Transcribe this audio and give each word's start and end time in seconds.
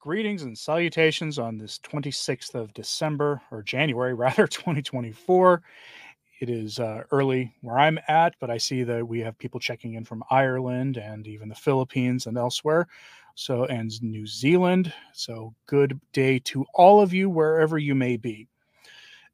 Greetings 0.00 0.44
and 0.44 0.56
salutations 0.56 1.40
on 1.40 1.58
this 1.58 1.80
26th 1.80 2.54
of 2.54 2.72
December, 2.72 3.42
or 3.50 3.62
January 3.62 4.14
rather, 4.14 4.46
2024. 4.46 5.60
It 6.40 6.48
is 6.48 6.78
uh, 6.78 7.02
early 7.10 7.52
where 7.62 7.80
I'm 7.80 7.98
at, 8.06 8.36
but 8.38 8.48
I 8.48 8.58
see 8.58 8.84
that 8.84 9.06
we 9.06 9.18
have 9.20 9.36
people 9.38 9.58
checking 9.58 9.94
in 9.94 10.04
from 10.04 10.22
Ireland 10.30 10.98
and 10.98 11.26
even 11.26 11.48
the 11.48 11.56
Philippines 11.56 12.26
and 12.26 12.38
elsewhere. 12.38 12.86
So, 13.34 13.64
and 13.64 13.90
New 14.00 14.24
Zealand. 14.24 14.92
So, 15.12 15.52
good 15.66 16.00
day 16.12 16.38
to 16.40 16.64
all 16.74 17.00
of 17.00 17.12
you, 17.12 17.28
wherever 17.28 17.76
you 17.76 17.96
may 17.96 18.16
be. 18.16 18.46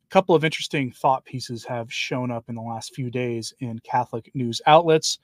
A 0.04 0.08
couple 0.08 0.34
of 0.34 0.44
interesting 0.44 0.90
thought 0.92 1.26
pieces 1.26 1.64
have 1.66 1.92
shown 1.92 2.30
up 2.30 2.48
in 2.48 2.54
the 2.54 2.62
last 2.62 2.94
few 2.94 3.10
days 3.10 3.52
in 3.60 3.80
Catholic 3.80 4.30
news 4.34 4.62
outlets. 4.66 5.18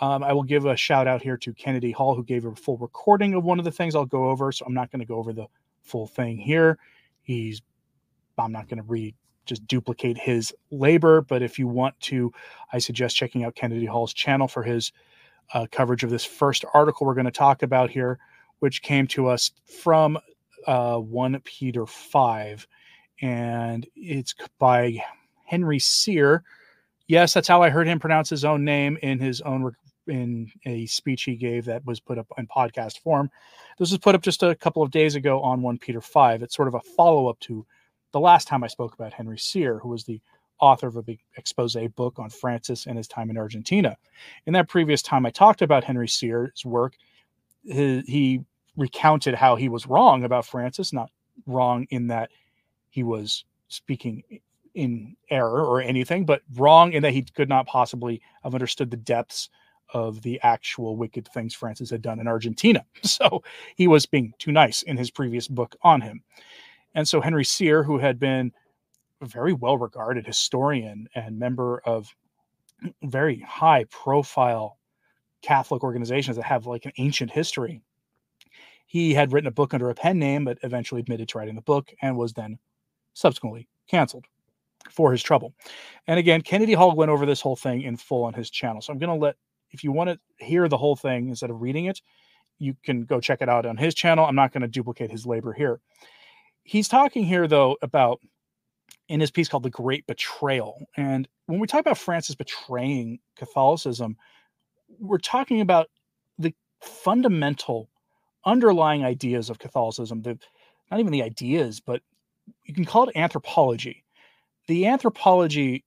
Um, 0.00 0.24
I 0.24 0.32
will 0.32 0.42
give 0.42 0.64
a 0.64 0.76
shout 0.76 1.06
out 1.06 1.20
here 1.20 1.36
to 1.36 1.52
Kennedy 1.52 1.90
Hall, 1.90 2.14
who 2.14 2.24
gave 2.24 2.46
a 2.46 2.54
full 2.54 2.78
recording 2.78 3.34
of 3.34 3.44
one 3.44 3.58
of 3.58 3.66
the 3.66 3.70
things 3.70 3.94
I'll 3.94 4.06
go 4.06 4.30
over. 4.30 4.50
So 4.50 4.64
I'm 4.64 4.74
not 4.74 4.90
going 4.90 5.00
to 5.00 5.06
go 5.06 5.16
over 5.16 5.32
the 5.32 5.46
full 5.82 6.06
thing 6.06 6.38
here. 6.38 6.78
He's, 7.22 7.60
I'm 8.38 8.52
not 8.52 8.68
going 8.68 8.82
to 8.82 8.88
read, 8.88 9.14
just 9.44 9.66
duplicate 9.66 10.16
his 10.16 10.54
labor. 10.70 11.20
But 11.20 11.42
if 11.42 11.58
you 11.58 11.68
want 11.68 12.00
to, 12.00 12.32
I 12.72 12.78
suggest 12.78 13.16
checking 13.16 13.44
out 13.44 13.54
Kennedy 13.54 13.84
Hall's 13.84 14.14
channel 14.14 14.48
for 14.48 14.62
his 14.62 14.90
uh, 15.52 15.66
coverage 15.70 16.02
of 16.02 16.10
this 16.10 16.24
first 16.24 16.64
article 16.72 17.06
we're 17.06 17.14
going 17.14 17.26
to 17.26 17.30
talk 17.30 17.62
about 17.62 17.90
here, 17.90 18.18
which 18.60 18.80
came 18.80 19.06
to 19.08 19.26
us 19.26 19.50
from 19.82 20.18
uh, 20.66 20.96
1 20.96 21.40
Peter 21.44 21.84
5. 21.84 22.66
And 23.20 23.86
it's 23.94 24.34
by 24.58 25.04
Henry 25.44 25.78
Sire. 25.78 26.42
Yes, 27.06 27.34
that's 27.34 27.48
how 27.48 27.60
I 27.60 27.68
heard 27.68 27.86
him 27.86 27.98
pronounce 27.98 28.30
his 28.30 28.46
own 28.46 28.64
name 28.64 28.96
in 29.02 29.18
his 29.18 29.42
own 29.42 29.74
in 30.10 30.50
a 30.66 30.86
speech 30.86 31.22
he 31.22 31.36
gave 31.36 31.64
that 31.64 31.84
was 31.86 32.00
put 32.00 32.18
up 32.18 32.26
in 32.36 32.46
podcast 32.46 32.98
form. 32.98 33.30
This 33.78 33.90
was 33.90 33.98
put 33.98 34.14
up 34.14 34.22
just 34.22 34.42
a 34.42 34.54
couple 34.54 34.82
of 34.82 34.90
days 34.90 35.14
ago 35.14 35.40
on 35.40 35.62
1 35.62 35.78
Peter 35.78 36.00
5. 36.00 36.42
It's 36.42 36.56
sort 36.56 36.68
of 36.68 36.74
a 36.74 36.80
follow 36.80 37.28
up 37.28 37.38
to 37.40 37.64
the 38.12 38.20
last 38.20 38.48
time 38.48 38.64
I 38.64 38.66
spoke 38.66 38.94
about 38.94 39.12
Henry 39.12 39.38
Sire, 39.38 39.78
who 39.78 39.88
was 39.88 40.04
the 40.04 40.20
author 40.60 40.88
of 40.88 40.96
a 40.96 41.02
big 41.02 41.20
expose 41.36 41.76
book 41.96 42.18
on 42.18 42.28
Francis 42.28 42.86
and 42.86 42.96
his 42.96 43.08
time 43.08 43.30
in 43.30 43.38
Argentina. 43.38 43.96
In 44.46 44.52
that 44.52 44.68
previous 44.68 45.00
time 45.00 45.24
I 45.24 45.30
talked 45.30 45.62
about 45.62 45.84
Henry 45.84 46.08
Sire's 46.08 46.64
work, 46.64 46.96
he, 47.64 48.00
he 48.06 48.40
recounted 48.76 49.34
how 49.34 49.56
he 49.56 49.68
was 49.68 49.86
wrong 49.86 50.24
about 50.24 50.46
Francis, 50.46 50.92
not 50.92 51.10
wrong 51.46 51.86
in 51.90 52.08
that 52.08 52.30
he 52.90 53.02
was 53.02 53.44
speaking 53.68 54.22
in 54.74 55.16
error 55.30 55.64
or 55.64 55.80
anything, 55.80 56.24
but 56.24 56.42
wrong 56.56 56.92
in 56.92 57.02
that 57.02 57.12
he 57.12 57.22
could 57.22 57.48
not 57.48 57.66
possibly 57.66 58.20
have 58.42 58.54
understood 58.54 58.90
the 58.90 58.96
depths 58.96 59.48
of 59.92 60.22
the 60.22 60.40
actual 60.42 60.96
wicked 60.96 61.28
things 61.28 61.54
Francis 61.54 61.90
had 61.90 62.02
done 62.02 62.20
in 62.20 62.28
Argentina. 62.28 62.84
So 63.02 63.42
he 63.76 63.88
was 63.88 64.06
being 64.06 64.32
too 64.38 64.52
nice 64.52 64.82
in 64.82 64.96
his 64.96 65.10
previous 65.10 65.48
book 65.48 65.76
on 65.82 66.00
him. 66.00 66.22
And 66.94 67.06
so 67.06 67.20
Henry 67.20 67.44
Sire, 67.44 67.82
who 67.82 67.98
had 67.98 68.18
been 68.18 68.52
a 69.20 69.26
very 69.26 69.52
well 69.52 69.76
regarded 69.76 70.26
historian 70.26 71.08
and 71.14 71.38
member 71.38 71.80
of 71.84 72.14
very 73.02 73.40
high 73.40 73.84
profile 73.90 74.78
Catholic 75.42 75.82
organizations 75.82 76.36
that 76.36 76.44
have 76.44 76.66
like 76.66 76.86
an 76.86 76.92
ancient 76.98 77.30
history, 77.30 77.82
he 78.86 79.14
had 79.14 79.32
written 79.32 79.48
a 79.48 79.52
book 79.52 79.74
under 79.74 79.90
a 79.90 79.94
pen 79.94 80.18
name, 80.18 80.44
but 80.44 80.58
eventually 80.62 81.00
admitted 81.00 81.28
to 81.28 81.38
writing 81.38 81.54
the 81.54 81.62
book 81.62 81.92
and 82.02 82.16
was 82.16 82.32
then 82.32 82.58
subsequently 83.12 83.68
canceled 83.88 84.26
for 84.90 85.12
his 85.12 85.22
trouble. 85.22 85.54
And 86.06 86.18
again, 86.18 86.40
Kennedy 86.40 86.72
Hall 86.72 86.96
went 86.96 87.10
over 87.10 87.26
this 87.26 87.40
whole 87.40 87.56
thing 87.56 87.82
in 87.82 87.96
full 87.96 88.24
on 88.24 88.34
his 88.34 88.50
channel. 88.50 88.80
So 88.80 88.92
I'm 88.92 88.98
going 88.98 89.16
to 89.16 89.26
let 89.26 89.36
if 89.70 89.84
you 89.84 89.92
want 89.92 90.10
to 90.10 90.44
hear 90.44 90.68
the 90.68 90.76
whole 90.76 90.96
thing 90.96 91.28
instead 91.28 91.50
of 91.50 91.60
reading 91.60 91.86
it, 91.86 92.00
you 92.58 92.74
can 92.84 93.04
go 93.04 93.20
check 93.20 93.40
it 93.40 93.48
out 93.48 93.66
on 93.66 93.76
his 93.76 93.94
channel. 93.94 94.24
I'm 94.26 94.34
not 94.34 94.52
going 94.52 94.62
to 94.62 94.68
duplicate 94.68 95.10
his 95.10 95.26
labor 95.26 95.52
here. 95.52 95.80
He's 96.62 96.88
talking 96.88 97.24
here, 97.24 97.48
though, 97.48 97.76
about 97.82 98.20
in 99.08 99.20
his 99.20 99.30
piece 99.30 99.48
called 99.48 99.62
The 99.62 99.70
Great 99.70 100.06
Betrayal. 100.06 100.86
And 100.96 101.26
when 101.46 101.58
we 101.58 101.66
talk 101.66 101.80
about 101.80 101.98
Francis 101.98 102.34
betraying 102.34 103.18
Catholicism, 103.36 104.16
we're 104.98 105.18
talking 105.18 105.60
about 105.60 105.88
the 106.38 106.54
fundamental 106.80 107.88
underlying 108.44 109.04
ideas 109.04 109.50
of 109.50 109.58
Catholicism, 109.58 110.22
the 110.22 110.38
not 110.90 111.00
even 111.00 111.12
the 111.12 111.22
ideas, 111.22 111.80
but 111.80 112.02
you 112.64 112.74
can 112.74 112.84
call 112.84 113.08
it 113.08 113.16
anthropology. 113.16 114.04
The 114.66 114.86
anthropology 114.86 115.84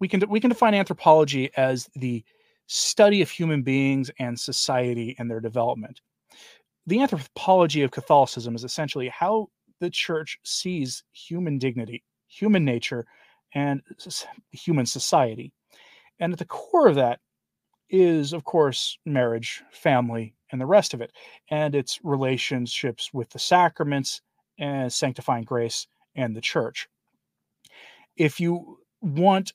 we 0.00 0.08
can 0.08 0.22
we 0.28 0.40
can 0.40 0.50
define 0.50 0.74
anthropology 0.74 1.50
as 1.56 1.88
the 1.96 2.24
study 2.68 3.22
of 3.22 3.30
human 3.30 3.62
beings 3.62 4.10
and 4.20 4.38
society 4.38 5.16
and 5.18 5.30
their 5.30 5.40
development. 5.40 6.00
The 6.86 7.00
anthropology 7.00 7.82
of 7.82 7.90
Catholicism 7.90 8.54
is 8.54 8.62
essentially 8.62 9.08
how 9.08 9.48
the 9.80 9.90
church 9.90 10.38
sees 10.44 11.02
human 11.12 11.58
dignity, 11.58 12.04
human 12.28 12.64
nature, 12.64 13.06
and 13.54 13.82
human 14.52 14.86
society. 14.86 15.52
And 16.20 16.32
at 16.32 16.38
the 16.38 16.44
core 16.44 16.88
of 16.88 16.94
that 16.96 17.20
is, 17.88 18.32
of 18.32 18.44
course, 18.44 18.98
marriage, 19.06 19.62
family, 19.70 20.34
and 20.52 20.60
the 20.60 20.66
rest 20.66 20.94
of 20.94 21.00
it, 21.00 21.12
and 21.50 21.74
its 21.74 22.00
relationships 22.02 23.10
with 23.14 23.30
the 23.30 23.38
sacraments 23.38 24.20
and 24.58 24.92
sanctifying 24.92 25.44
grace 25.44 25.86
and 26.14 26.36
the 26.36 26.40
church. 26.40 26.88
If 28.16 28.40
you 28.40 28.78
want 29.00 29.52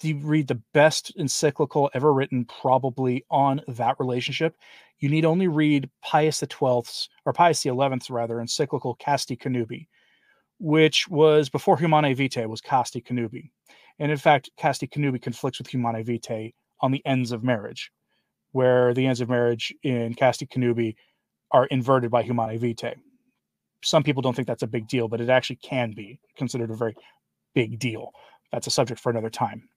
to 0.00 0.14
read 0.14 0.46
the 0.46 0.60
best 0.72 1.12
encyclical 1.16 1.90
ever 1.94 2.12
written, 2.12 2.44
probably 2.44 3.24
on 3.30 3.60
that 3.68 3.96
relationship, 3.98 4.56
you 4.98 5.08
need 5.08 5.24
only 5.24 5.48
read 5.48 5.90
Pius 6.02 6.40
XII's 6.40 7.08
or 7.24 7.32
Pius 7.32 7.62
XI's 7.62 8.10
rather 8.10 8.40
encyclical 8.40 8.94
Casti 8.96 9.36
Connubii, 9.36 9.86
which 10.58 11.08
was 11.08 11.48
before 11.48 11.76
Humanae 11.76 12.14
Vitae 12.14 12.46
was 12.46 12.60
Casti 12.60 13.00
Connubii, 13.00 13.50
and 13.98 14.10
in 14.10 14.18
fact, 14.18 14.50
Casti 14.56 14.86
Connubii 14.86 15.22
conflicts 15.22 15.58
with 15.58 15.68
Humanae 15.68 16.02
Vitae 16.02 16.52
on 16.80 16.92
the 16.92 17.04
ends 17.06 17.32
of 17.32 17.44
marriage, 17.44 17.92
where 18.52 18.94
the 18.94 19.06
ends 19.06 19.20
of 19.20 19.28
marriage 19.28 19.74
in 19.82 20.14
Casti 20.14 20.46
Connubii 20.46 20.94
are 21.50 21.66
inverted 21.66 22.10
by 22.10 22.22
Humanae 22.22 22.58
Vitae. 22.58 22.94
Some 23.82 24.02
people 24.02 24.22
don't 24.22 24.34
think 24.34 24.48
that's 24.48 24.62
a 24.62 24.68
big 24.68 24.88
deal, 24.88 25.08
but 25.08 25.20
it 25.20 25.30
actually 25.30 25.56
can 25.56 25.92
be 25.92 26.18
considered 26.36 26.70
a 26.70 26.76
very 26.76 26.96
big 27.54 27.78
deal. 27.78 28.12
That's 28.52 28.66
a 28.66 28.70
subject 28.70 29.00
for 29.00 29.10
another 29.10 29.30
time. 29.30 29.68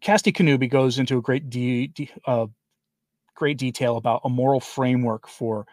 Casti 0.00 0.32
Connubii 0.32 0.70
goes 0.70 0.98
into 0.98 1.18
a 1.18 1.22
great 1.22 1.50
de- 1.50 1.88
de- 1.88 2.10
uh, 2.26 2.46
great 3.34 3.58
detail 3.58 3.96
about 3.96 4.22
a 4.24 4.28
moral 4.28 4.60
framework 4.60 5.28
for 5.28 5.66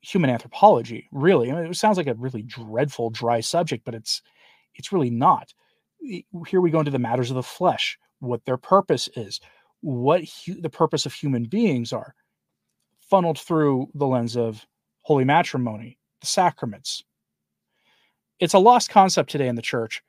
human 0.00 0.30
anthropology. 0.30 1.08
Really, 1.12 1.50
I 1.50 1.54
mean, 1.54 1.70
it 1.70 1.76
sounds 1.76 1.96
like 1.98 2.06
a 2.06 2.14
really 2.14 2.42
dreadful, 2.42 3.10
dry 3.10 3.40
subject, 3.40 3.84
but 3.84 3.94
it's 3.94 4.22
it's 4.74 4.92
really 4.92 5.10
not. 5.10 5.52
Here 6.48 6.60
we 6.60 6.70
go 6.70 6.78
into 6.78 6.90
the 6.90 6.98
matters 6.98 7.30
of 7.30 7.36
the 7.36 7.42
flesh, 7.42 7.98
what 8.20 8.44
their 8.46 8.56
purpose 8.56 9.08
is, 9.16 9.40
what 9.80 10.22
hu- 10.24 10.60
the 10.60 10.70
purpose 10.70 11.04
of 11.04 11.12
human 11.12 11.44
beings 11.44 11.92
are, 11.92 12.14
funneled 13.00 13.38
through 13.38 13.88
the 13.94 14.06
lens 14.06 14.36
of 14.36 14.66
holy 15.02 15.24
matrimony, 15.24 15.98
the 16.20 16.26
sacraments. 16.26 17.02
It's 18.38 18.54
a 18.54 18.58
lost 18.58 18.88
concept 18.88 19.30
today 19.30 19.48
in 19.48 19.56
the 19.56 19.62
church 19.62 20.02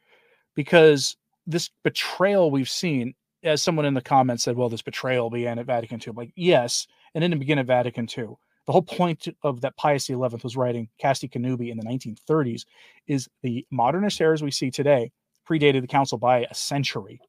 because 0.55 1.17
this 1.45 1.69
betrayal 1.83 2.51
we've 2.51 2.69
seen, 2.69 3.13
as 3.43 3.61
someone 3.61 3.85
in 3.85 3.93
the 3.93 4.01
comments 4.01 4.43
said, 4.43 4.55
well, 4.55 4.69
this 4.69 4.81
betrayal 4.81 5.29
began 5.29 5.59
at 5.59 5.65
Vatican 5.65 5.99
II. 5.99 6.11
I'm 6.11 6.15
like, 6.15 6.33
yes, 6.35 6.87
and 7.13 7.23
then 7.23 7.33
it 7.33 7.39
began 7.39 7.59
at 7.59 7.65
Vatican 7.65 8.07
II. 8.17 8.35
The 8.67 8.71
whole 8.71 8.83
point 8.83 9.27
of 9.43 9.61
that 9.61 9.75
Pius 9.75 10.05
XI 10.05 10.15
was 10.15 10.55
writing 10.55 10.87
Casti 10.99 11.27
Connubii 11.27 11.71
in 11.71 11.77
the 11.77 11.83
1930s 11.83 12.65
is 13.07 13.27
the 13.41 13.65
modernist 13.71 14.21
errors 14.21 14.43
we 14.43 14.51
see 14.51 14.69
today 14.69 15.11
predated 15.49 15.81
the 15.81 15.87
council 15.87 16.17
by 16.17 16.45
a 16.49 16.53
century. 16.53 17.19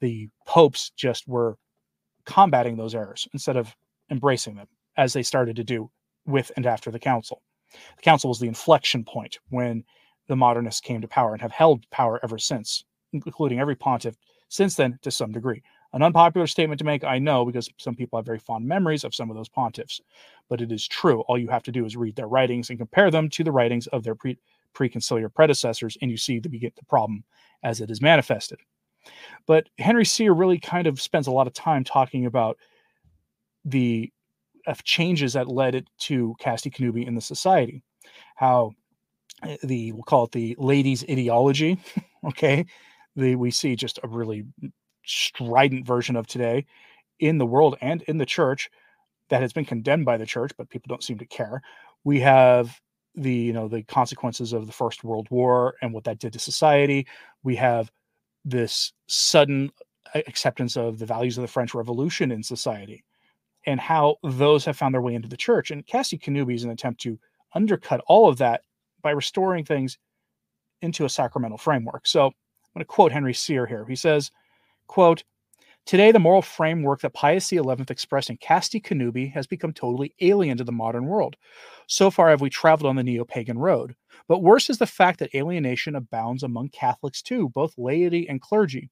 The 0.00 0.28
popes 0.46 0.90
just 0.96 1.28
were 1.28 1.56
combating 2.26 2.76
those 2.76 2.94
errors 2.94 3.28
instead 3.32 3.56
of 3.56 3.74
embracing 4.10 4.56
them 4.56 4.66
as 4.96 5.12
they 5.12 5.22
started 5.22 5.56
to 5.56 5.64
do 5.64 5.90
with 6.26 6.50
and 6.56 6.66
after 6.66 6.90
the 6.90 6.98
council. 6.98 7.42
The 7.96 8.02
council 8.02 8.28
was 8.28 8.40
the 8.40 8.48
inflection 8.48 9.04
point 9.04 9.38
when 9.50 9.84
the 10.26 10.36
modernists 10.36 10.80
came 10.80 11.00
to 11.00 11.08
power 11.08 11.32
and 11.32 11.40
have 11.40 11.52
held 11.52 11.88
power 11.90 12.20
ever 12.22 12.38
since 12.38 12.84
including 13.12 13.58
every 13.58 13.74
pontiff 13.74 14.16
since 14.48 14.74
then 14.74 14.98
to 15.02 15.10
some 15.10 15.32
degree. 15.32 15.62
An 15.94 16.02
unpopular 16.02 16.46
statement 16.46 16.78
to 16.80 16.84
make, 16.84 17.02
I 17.02 17.18
know, 17.18 17.46
because 17.46 17.70
some 17.78 17.94
people 17.94 18.18
have 18.18 18.26
very 18.26 18.38
fond 18.38 18.66
memories 18.66 19.04
of 19.04 19.14
some 19.14 19.30
of 19.30 19.36
those 19.36 19.48
pontiffs, 19.48 20.00
but 20.48 20.60
it 20.60 20.70
is 20.70 20.86
true. 20.86 21.20
All 21.22 21.38
you 21.38 21.48
have 21.48 21.62
to 21.62 21.72
do 21.72 21.86
is 21.86 21.96
read 21.96 22.16
their 22.16 22.28
writings 22.28 22.68
and 22.68 22.78
compare 22.78 23.10
them 23.10 23.30
to 23.30 23.44
the 23.44 23.52
writings 23.52 23.86
of 23.88 24.02
their 24.04 24.14
pre 24.14 24.38
preconciliar 24.74 25.32
predecessors, 25.32 25.96
and 26.02 26.10
you 26.10 26.16
see 26.16 26.38
the, 26.38 26.48
the 26.48 26.84
problem 26.88 27.24
as 27.62 27.80
it 27.80 27.90
is 27.90 28.02
manifested. 28.02 28.58
But 29.46 29.68
Henry 29.78 30.04
Sire 30.04 30.34
really 30.34 30.58
kind 30.58 30.86
of 30.86 31.00
spends 31.00 31.26
a 31.26 31.32
lot 31.32 31.46
of 31.46 31.54
time 31.54 31.84
talking 31.84 32.26
about 32.26 32.58
the 33.64 34.12
changes 34.84 35.32
that 35.32 35.48
led 35.48 35.74
it 35.74 35.88
to 35.98 36.34
Casti 36.38 36.70
Connubii 36.70 37.06
in 37.06 37.14
the 37.14 37.20
society, 37.20 37.82
how 38.36 38.72
eh, 39.42 39.56
the 39.62 39.92
we'll 39.92 40.02
call 40.02 40.24
it 40.24 40.32
the 40.32 40.54
ladies' 40.58 41.04
ideology, 41.10 41.78
okay, 42.24 42.66
the, 43.18 43.34
we 43.36 43.50
see 43.50 43.76
just 43.76 43.98
a 44.02 44.08
really 44.08 44.44
strident 45.04 45.86
version 45.86 46.16
of 46.16 46.26
today 46.26 46.64
in 47.18 47.38
the 47.38 47.46
world 47.46 47.76
and 47.80 48.02
in 48.02 48.18
the 48.18 48.26
church 48.26 48.70
that 49.28 49.42
has 49.42 49.52
been 49.52 49.64
condemned 49.64 50.04
by 50.04 50.16
the 50.16 50.26
church, 50.26 50.52
but 50.56 50.70
people 50.70 50.88
don't 50.88 51.02
seem 51.02 51.18
to 51.18 51.26
care. 51.26 51.62
We 52.04 52.20
have 52.20 52.80
the 53.14 53.32
you 53.32 53.52
know 53.52 53.68
the 53.68 53.82
consequences 53.82 54.52
of 54.52 54.66
the 54.66 54.72
First 54.72 55.02
World 55.02 55.28
War 55.30 55.74
and 55.82 55.92
what 55.92 56.04
that 56.04 56.18
did 56.18 56.32
to 56.34 56.38
society. 56.38 57.06
We 57.42 57.56
have 57.56 57.90
this 58.44 58.92
sudden 59.08 59.70
acceptance 60.14 60.76
of 60.76 60.98
the 60.98 61.06
values 61.06 61.36
of 61.36 61.42
the 61.42 61.48
French 61.48 61.74
Revolution 61.74 62.30
in 62.30 62.42
society 62.42 63.04
and 63.66 63.80
how 63.80 64.16
those 64.22 64.64
have 64.64 64.76
found 64.76 64.94
their 64.94 65.02
way 65.02 65.14
into 65.14 65.28
the 65.28 65.36
church. 65.36 65.70
And 65.70 65.86
Casti 65.86 66.16
Connubii 66.16 66.54
is 66.54 66.64
an 66.64 66.70
attempt 66.70 67.00
to 67.02 67.18
undercut 67.54 68.00
all 68.06 68.28
of 68.28 68.38
that 68.38 68.62
by 69.02 69.10
restoring 69.10 69.64
things 69.64 69.98
into 70.80 71.04
a 71.04 71.08
sacramental 71.10 71.58
framework. 71.58 72.06
So 72.06 72.32
I'm 72.78 72.82
going 72.82 72.86
to 72.86 72.94
quote 72.94 73.12
Henry 73.12 73.34
Sire 73.34 73.66
here. 73.66 73.84
He 73.88 73.96
says, 73.96 74.30
quote, 74.86 75.24
Today, 75.84 76.12
the 76.12 76.20
moral 76.20 76.42
framework 76.42 77.00
that 77.00 77.12
Pius 77.12 77.48
XI 77.48 77.58
expressed 77.88 78.30
in 78.30 78.36
Casti 78.36 78.80
Connubii 78.80 79.32
has 79.32 79.48
become 79.48 79.72
totally 79.72 80.14
alien 80.20 80.56
to 80.58 80.62
the 80.62 80.70
modern 80.70 81.06
world. 81.06 81.34
So 81.88 82.08
far 82.08 82.30
have 82.30 82.40
we 82.40 82.50
traveled 82.50 82.88
on 82.88 82.94
the 82.94 83.02
neo 83.02 83.24
pagan 83.24 83.58
road. 83.58 83.96
But 84.28 84.44
worse 84.44 84.70
is 84.70 84.78
the 84.78 84.86
fact 84.86 85.18
that 85.18 85.34
alienation 85.34 85.96
abounds 85.96 86.44
among 86.44 86.68
Catholics 86.68 87.20
too, 87.20 87.48
both 87.48 87.76
laity 87.76 88.28
and 88.28 88.40
clergy. 88.40 88.90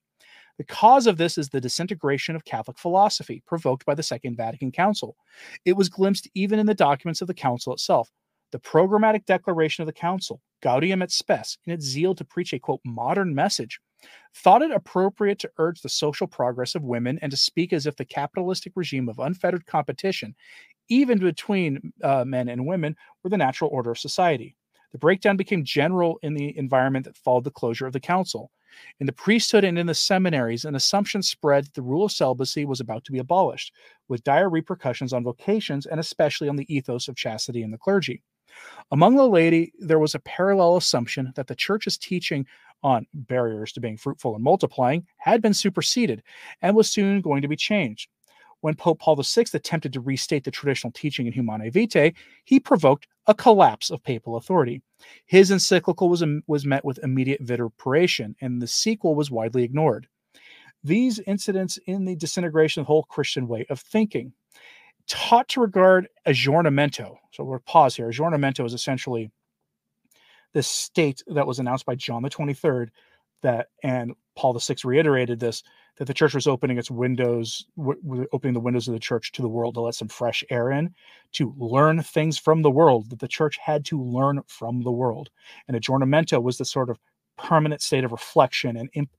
The 0.57 0.65
cause 0.65 1.07
of 1.07 1.15
this 1.15 1.37
is 1.37 1.47
the 1.47 1.61
disintegration 1.61 2.35
of 2.35 2.43
Catholic 2.43 2.77
philosophy, 2.77 3.41
provoked 3.47 3.85
by 3.85 3.95
the 3.95 4.03
Second 4.03 4.35
Vatican 4.35 4.73
Council. 4.73 5.15
It 5.63 5.77
was 5.77 5.87
glimpsed 5.87 6.27
even 6.33 6.59
in 6.59 6.65
the 6.65 6.73
documents 6.73 7.21
of 7.21 7.29
the 7.29 7.33
Council 7.33 7.71
itself. 7.71 8.11
The 8.51 8.59
programmatic 8.59 9.25
declaration 9.25 9.81
of 9.81 9.87
the 9.87 9.93
Council, 9.93 10.41
Gaudium 10.61 11.01
et 11.01 11.11
Spes, 11.11 11.57
in 11.65 11.73
its 11.73 11.85
zeal 11.85 12.15
to 12.15 12.23
preach 12.23 12.53
a 12.53 12.59
quote 12.59 12.79
modern 12.85 13.35
message, 13.35 13.79
thought 14.35 14.61
it 14.61 14.71
appropriate 14.71 15.39
to 15.39 15.51
urge 15.57 15.81
the 15.81 15.89
social 15.89 16.27
progress 16.27 16.73
of 16.73 16.83
women 16.83 17.19
and 17.21 17.29
to 17.31 17.37
speak 17.37 17.73
as 17.73 17.85
if 17.85 17.97
the 17.97 18.05
capitalistic 18.05 18.71
regime 18.75 19.09
of 19.09 19.19
unfettered 19.19 19.65
competition, 19.65 20.33
even 20.87 21.19
between 21.19 21.91
uh, 22.03 22.23
men 22.23 22.47
and 22.47 22.65
women, 22.65 22.95
were 23.21 23.29
the 23.29 23.37
natural 23.37 23.69
order 23.71 23.91
of 23.91 23.99
society. 23.99 24.55
The 24.93 24.97
breakdown 24.97 25.35
became 25.35 25.65
general 25.65 26.17
in 26.23 26.33
the 26.33 26.57
environment 26.57 27.05
that 27.05 27.17
followed 27.17 27.43
the 27.43 27.51
closure 27.51 27.85
of 27.85 27.93
the 27.93 27.99
council. 27.99 28.51
In 28.99 29.07
the 29.07 29.13
priesthood 29.13 29.63
and 29.63 29.77
in 29.77 29.87
the 29.87 29.93
seminaries, 29.93 30.63
an 30.63 30.75
assumption 30.75 31.21
spread 31.21 31.65
that 31.65 31.73
the 31.73 31.81
rule 31.81 32.05
of 32.05 32.11
celibacy 32.11 32.63
was 32.63 32.79
about 32.79 33.03
to 33.05 33.11
be 33.11 33.19
abolished, 33.19 33.73
with 34.07 34.23
dire 34.23 34.49
repercussions 34.49 35.11
on 35.11 35.23
vocations 35.23 35.85
and 35.85 35.99
especially 35.99 36.47
on 36.47 36.55
the 36.55 36.73
ethos 36.73 37.07
of 37.09 37.15
chastity 37.15 37.63
in 37.63 37.71
the 37.71 37.77
clergy. 37.77 38.23
Among 38.91 39.15
the 39.15 39.27
laity, 39.27 39.73
there 39.79 39.99
was 39.99 40.15
a 40.15 40.19
parallel 40.19 40.77
assumption 40.77 41.33
that 41.35 41.47
the 41.47 41.55
church's 41.55 41.97
teaching 41.97 42.45
on 42.83 43.05
barriers 43.13 43.71
to 43.73 43.79
being 43.79 43.97
fruitful 43.97 44.35
and 44.35 44.43
multiplying 44.43 45.05
had 45.17 45.41
been 45.41 45.53
superseded 45.53 46.23
and 46.61 46.75
was 46.75 46.89
soon 46.89 47.21
going 47.21 47.41
to 47.41 47.47
be 47.47 47.55
changed. 47.55 48.09
When 48.61 48.75
Pope 48.75 48.99
Paul 48.99 49.15
VI 49.15 49.45
attempted 49.53 49.93
to 49.93 49.99
restate 49.99 50.43
the 50.43 50.51
traditional 50.51 50.91
teaching 50.91 51.27
in 51.27 51.33
Humanae 51.33 51.69
Vitae, 51.69 52.13
he 52.43 52.59
provoked 52.59 53.07
a 53.27 53.33
collapse 53.33 53.91
of 53.91 54.03
papal 54.03 54.35
authority. 54.37 54.81
His 55.25 55.51
encyclical 55.51 56.09
was, 56.09 56.23
um, 56.23 56.41
was 56.47 56.65
met 56.65 56.83
with 56.83 56.99
immediate 57.03 57.41
vituperation, 57.41 58.35
and 58.41 58.61
the 58.61 58.67
sequel 58.67 59.15
was 59.15 59.29
widely 59.29 59.63
ignored. 59.63 60.07
These 60.83 61.19
incidents 61.19 61.77
in 61.85 62.05
the 62.05 62.15
disintegration 62.15 62.81
of 62.81 62.85
the 62.85 62.93
whole 62.93 63.03
Christian 63.03 63.47
way 63.47 63.65
of 63.69 63.79
thinking 63.79 64.33
taught 65.07 65.47
to 65.49 65.61
regard 65.61 66.07
aggiornamento. 66.25 67.17
So 67.31 67.43
we'll 67.43 67.59
pause 67.59 67.95
here. 67.95 68.09
Aggiornamento 68.09 68.65
is 68.65 68.73
essentially 68.73 69.31
the 70.53 70.63
state 70.63 71.23
that 71.27 71.47
was 71.47 71.59
announced 71.59 71.85
by 71.85 71.95
John 71.95 72.23
the 72.23 72.29
23rd 72.29 72.89
that 73.43 73.67
and 73.83 74.13
Paul 74.35 74.57
VI 74.57 74.75
reiterated 74.83 75.39
this 75.39 75.63
that 75.97 76.05
the 76.05 76.13
church 76.13 76.35
was 76.35 76.47
opening 76.47 76.77
its 76.77 76.91
windows 76.91 77.65
w- 77.77 78.27
opening 78.31 78.53
the 78.53 78.59
windows 78.59 78.87
of 78.87 78.93
the 78.93 78.99
church 78.99 79.31
to 79.33 79.41
the 79.41 79.49
world 79.49 79.75
to 79.75 79.81
let 79.81 79.95
some 79.95 80.07
fresh 80.07 80.43
air 80.49 80.71
in 80.71 80.93
to 81.33 81.53
learn 81.57 82.01
things 82.01 82.37
from 82.37 82.61
the 82.61 82.71
world 82.71 83.09
that 83.09 83.19
the 83.19 83.27
church 83.27 83.57
had 83.57 83.85
to 83.85 84.01
learn 84.01 84.41
from 84.47 84.81
the 84.81 84.91
world 84.91 85.29
and 85.67 85.77
aggiornamento 85.77 86.41
was 86.41 86.57
the 86.57 86.65
sort 86.65 86.89
of 86.89 86.99
permanent 87.37 87.81
state 87.81 88.03
of 88.03 88.11
reflection 88.11 88.77
and 88.77 88.89
imp- 88.93 89.15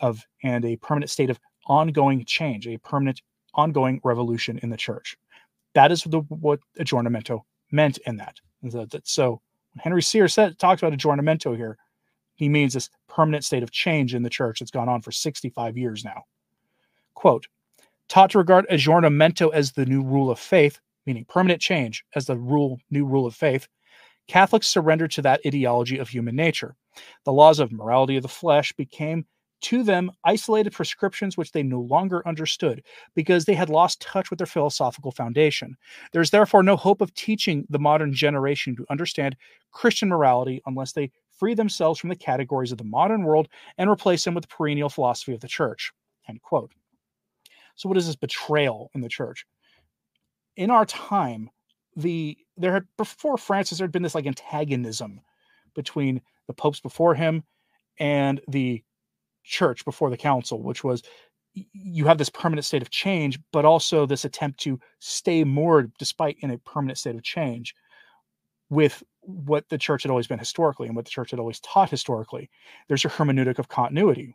of 0.00 0.24
and 0.42 0.64
a 0.64 0.76
permanent 0.76 1.10
state 1.10 1.30
of 1.30 1.40
ongoing 1.66 2.24
change 2.24 2.66
a 2.66 2.76
permanent 2.78 3.22
ongoing 3.54 4.00
revolution 4.04 4.58
in 4.62 4.70
the 4.70 4.76
church 4.76 5.16
that 5.74 5.92
is 5.92 6.02
the, 6.04 6.20
what 6.20 6.60
aggiornamento 6.78 7.40
meant 7.70 7.98
in 8.06 8.16
that 8.16 8.38
so 9.04 9.40
Henry 9.78 10.02
said 10.02 10.58
talks 10.58 10.82
about 10.82 10.96
aggiornamento 10.96 11.56
here. 11.56 11.78
He 12.34 12.48
means 12.48 12.74
this 12.74 12.90
permanent 13.08 13.44
state 13.44 13.62
of 13.62 13.70
change 13.70 14.14
in 14.14 14.22
the 14.22 14.30
church 14.30 14.60
that's 14.60 14.70
gone 14.70 14.88
on 14.88 15.02
for 15.02 15.12
65 15.12 15.76
years 15.76 16.04
now. 16.04 16.22
Quote, 17.14 17.46
taught 18.08 18.30
to 18.30 18.38
regard 18.38 18.66
aggiornamento 18.68 19.52
as 19.52 19.72
the 19.72 19.86
new 19.86 20.02
rule 20.02 20.30
of 20.30 20.38
faith, 20.38 20.80
meaning 21.06 21.24
permanent 21.28 21.60
change 21.60 22.04
as 22.14 22.26
the 22.26 22.36
rule, 22.36 22.78
new 22.90 23.04
rule 23.04 23.26
of 23.26 23.34
faith, 23.34 23.68
Catholics 24.28 24.68
surrendered 24.68 25.10
to 25.12 25.22
that 25.22 25.40
ideology 25.46 25.98
of 25.98 26.08
human 26.08 26.36
nature. 26.36 26.76
The 27.24 27.32
laws 27.32 27.58
of 27.58 27.72
morality 27.72 28.16
of 28.16 28.22
the 28.22 28.28
flesh 28.28 28.72
became 28.72 29.26
to 29.62 29.82
them 29.82 30.10
isolated 30.24 30.72
prescriptions 30.72 31.36
which 31.36 31.52
they 31.52 31.62
no 31.62 31.80
longer 31.80 32.26
understood 32.26 32.82
because 33.14 33.44
they 33.44 33.54
had 33.54 33.70
lost 33.70 34.00
touch 34.00 34.30
with 34.30 34.38
their 34.38 34.46
philosophical 34.46 35.12
foundation. 35.12 35.76
There 36.12 36.22
is 36.22 36.30
therefore 36.30 36.62
no 36.62 36.76
hope 36.76 37.00
of 37.00 37.14
teaching 37.14 37.66
the 37.70 37.78
modern 37.78 38.12
generation 38.12 38.76
to 38.76 38.86
understand 38.90 39.36
Christian 39.70 40.08
morality 40.08 40.60
unless 40.66 40.92
they 40.92 41.10
free 41.38 41.54
themselves 41.54 41.98
from 41.98 42.10
the 42.10 42.16
categories 42.16 42.72
of 42.72 42.78
the 42.78 42.84
modern 42.84 43.24
world 43.24 43.48
and 43.78 43.90
replace 43.90 44.24
them 44.24 44.34
with 44.34 44.42
the 44.42 44.54
perennial 44.54 44.88
philosophy 44.88 45.32
of 45.32 45.40
the 45.40 45.48
church. 45.48 45.92
End 46.28 46.42
quote. 46.42 46.72
So, 47.74 47.88
what 47.88 47.98
is 47.98 48.06
this 48.06 48.16
betrayal 48.16 48.90
in 48.94 49.00
the 49.00 49.08
church? 49.08 49.46
In 50.56 50.70
our 50.70 50.84
time, 50.84 51.50
the 51.96 52.36
there 52.56 52.72
had 52.72 52.84
before 52.96 53.36
Francis 53.38 53.78
there 53.78 53.86
had 53.86 53.92
been 53.92 54.02
this 54.02 54.14
like 54.14 54.26
antagonism 54.26 55.20
between 55.74 56.20
the 56.46 56.54
popes 56.54 56.80
before 56.80 57.14
him 57.14 57.42
and 57.98 58.40
the 58.48 58.82
church 59.44 59.84
before 59.84 60.10
the 60.10 60.16
council, 60.16 60.62
which 60.62 60.84
was 60.84 61.02
you 61.54 62.06
have 62.06 62.18
this 62.18 62.30
permanent 62.30 62.64
state 62.64 62.82
of 62.82 62.90
change, 62.90 63.38
but 63.52 63.64
also 63.64 64.06
this 64.06 64.24
attempt 64.24 64.60
to 64.60 64.80
stay 65.00 65.44
moored 65.44 65.92
despite 65.98 66.36
in 66.40 66.50
a 66.50 66.58
permanent 66.58 66.98
state 66.98 67.14
of 67.14 67.22
change 67.22 67.74
with 68.70 69.02
what 69.20 69.68
the 69.68 69.78
church 69.78 70.02
had 70.02 70.10
always 70.10 70.26
been 70.26 70.38
historically 70.38 70.86
and 70.86 70.96
what 70.96 71.04
the 71.04 71.10
church 71.10 71.30
had 71.30 71.38
always 71.38 71.60
taught 71.60 71.90
historically. 71.90 72.48
There's 72.88 73.04
a 73.04 73.08
hermeneutic 73.08 73.58
of 73.58 73.68
continuity. 73.68 74.34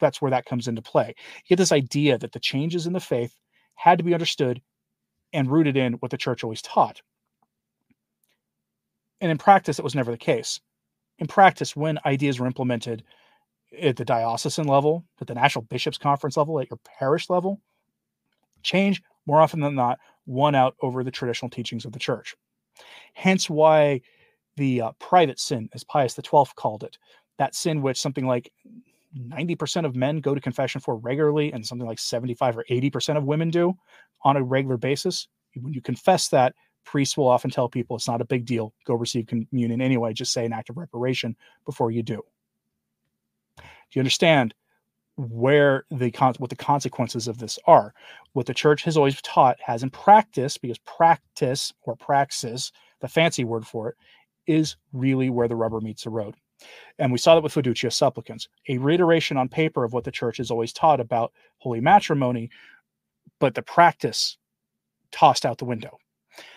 That's 0.00 0.20
where 0.20 0.32
that 0.32 0.46
comes 0.46 0.68
into 0.68 0.82
play. 0.82 1.14
You 1.16 1.48
get 1.50 1.58
this 1.58 1.72
idea 1.72 2.18
that 2.18 2.32
the 2.32 2.40
changes 2.40 2.86
in 2.86 2.92
the 2.92 3.00
faith 3.00 3.38
had 3.76 3.98
to 3.98 4.04
be 4.04 4.12
understood 4.12 4.60
and 5.32 5.50
rooted 5.50 5.76
in 5.76 5.94
what 5.94 6.10
the 6.10 6.18
church 6.18 6.42
always 6.42 6.60
taught. 6.60 7.00
And 9.20 9.30
in 9.30 9.38
practice, 9.38 9.78
it 9.78 9.84
was 9.84 9.94
never 9.94 10.10
the 10.10 10.18
case. 10.18 10.60
In 11.18 11.26
practice, 11.26 11.74
when 11.74 11.98
ideas 12.04 12.38
were 12.38 12.46
implemented 12.46 13.04
at 13.80 13.96
the 13.96 14.04
diocesan 14.04 14.66
level, 14.66 15.04
at 15.20 15.26
the 15.26 15.34
national 15.34 15.64
bishops 15.64 15.98
conference 15.98 16.36
level, 16.36 16.58
at 16.60 16.70
your 16.70 16.78
parish 16.98 17.28
level, 17.28 17.60
change 18.62 19.02
more 19.26 19.40
often 19.40 19.60
than 19.60 19.74
not 19.74 19.98
won 20.26 20.54
out 20.54 20.74
over 20.82 21.04
the 21.04 21.10
traditional 21.10 21.50
teachings 21.50 21.84
of 21.84 21.92
the 21.92 21.98
church. 21.98 22.34
Hence 23.14 23.50
why 23.50 24.00
the 24.56 24.80
uh, 24.82 24.92
private 24.98 25.38
sin, 25.38 25.68
as 25.74 25.84
Pius 25.84 26.14
XII 26.14 26.44
called 26.56 26.82
it, 26.82 26.98
that 27.38 27.54
sin 27.54 27.82
which 27.82 28.00
something 28.00 28.26
like 28.26 28.50
90% 29.16 29.84
of 29.84 29.96
men 29.96 30.20
go 30.20 30.34
to 30.34 30.40
confession 30.40 30.80
for 30.80 30.96
regularly 30.96 31.52
and 31.52 31.64
something 31.64 31.86
like 31.86 31.98
75 31.98 32.58
or 32.58 32.64
80% 32.70 33.16
of 33.16 33.24
women 33.24 33.50
do 33.50 33.74
on 34.22 34.36
a 34.36 34.42
regular 34.42 34.76
basis. 34.76 35.28
When 35.54 35.72
you 35.72 35.80
confess 35.80 36.28
that, 36.28 36.54
priests 36.84 37.16
will 37.16 37.28
often 37.28 37.50
tell 37.50 37.68
people 37.68 37.96
it's 37.96 38.08
not 38.08 38.20
a 38.20 38.26
big 38.26 38.44
deal. 38.44 38.74
Go 38.86 38.94
receive 38.94 39.26
communion 39.26 39.80
anyway. 39.80 40.12
Just 40.12 40.32
say 40.32 40.44
an 40.44 40.52
act 40.52 40.70
of 40.70 40.76
reparation 40.76 41.36
before 41.64 41.90
you 41.90 42.02
do. 42.02 42.22
Do 43.90 43.98
you 43.98 44.00
understand 44.00 44.54
where 45.16 45.84
the 45.90 46.10
what 46.38 46.50
the 46.50 46.56
consequences 46.56 47.26
of 47.28 47.38
this 47.38 47.58
are? 47.66 47.92
What 48.32 48.46
the 48.46 48.54
church 48.54 48.84
has 48.84 48.96
always 48.96 49.20
taught 49.22 49.56
has 49.60 49.82
in 49.82 49.90
practice, 49.90 50.56
because 50.58 50.78
practice 50.78 51.72
or 51.82 51.96
praxis, 51.96 52.72
the 53.00 53.08
fancy 53.08 53.44
word 53.44 53.66
for 53.66 53.88
it, 53.88 53.96
is 54.46 54.76
really 54.92 55.30
where 55.30 55.48
the 55.48 55.56
rubber 55.56 55.80
meets 55.80 56.04
the 56.04 56.10
road. 56.10 56.34
And 56.98 57.12
we 57.12 57.18
saw 57.18 57.34
that 57.34 57.42
with 57.42 57.54
fiducia 57.54 57.92
supplicans, 57.92 58.48
a 58.68 58.78
reiteration 58.78 59.36
on 59.36 59.48
paper 59.48 59.84
of 59.84 59.92
what 59.92 60.04
the 60.04 60.10
church 60.10 60.38
has 60.38 60.50
always 60.50 60.72
taught 60.72 61.00
about 61.00 61.32
holy 61.58 61.80
matrimony, 61.80 62.50
but 63.38 63.54
the 63.54 63.62
practice 63.62 64.36
tossed 65.12 65.46
out 65.46 65.58
the 65.58 65.64
window. 65.64 65.98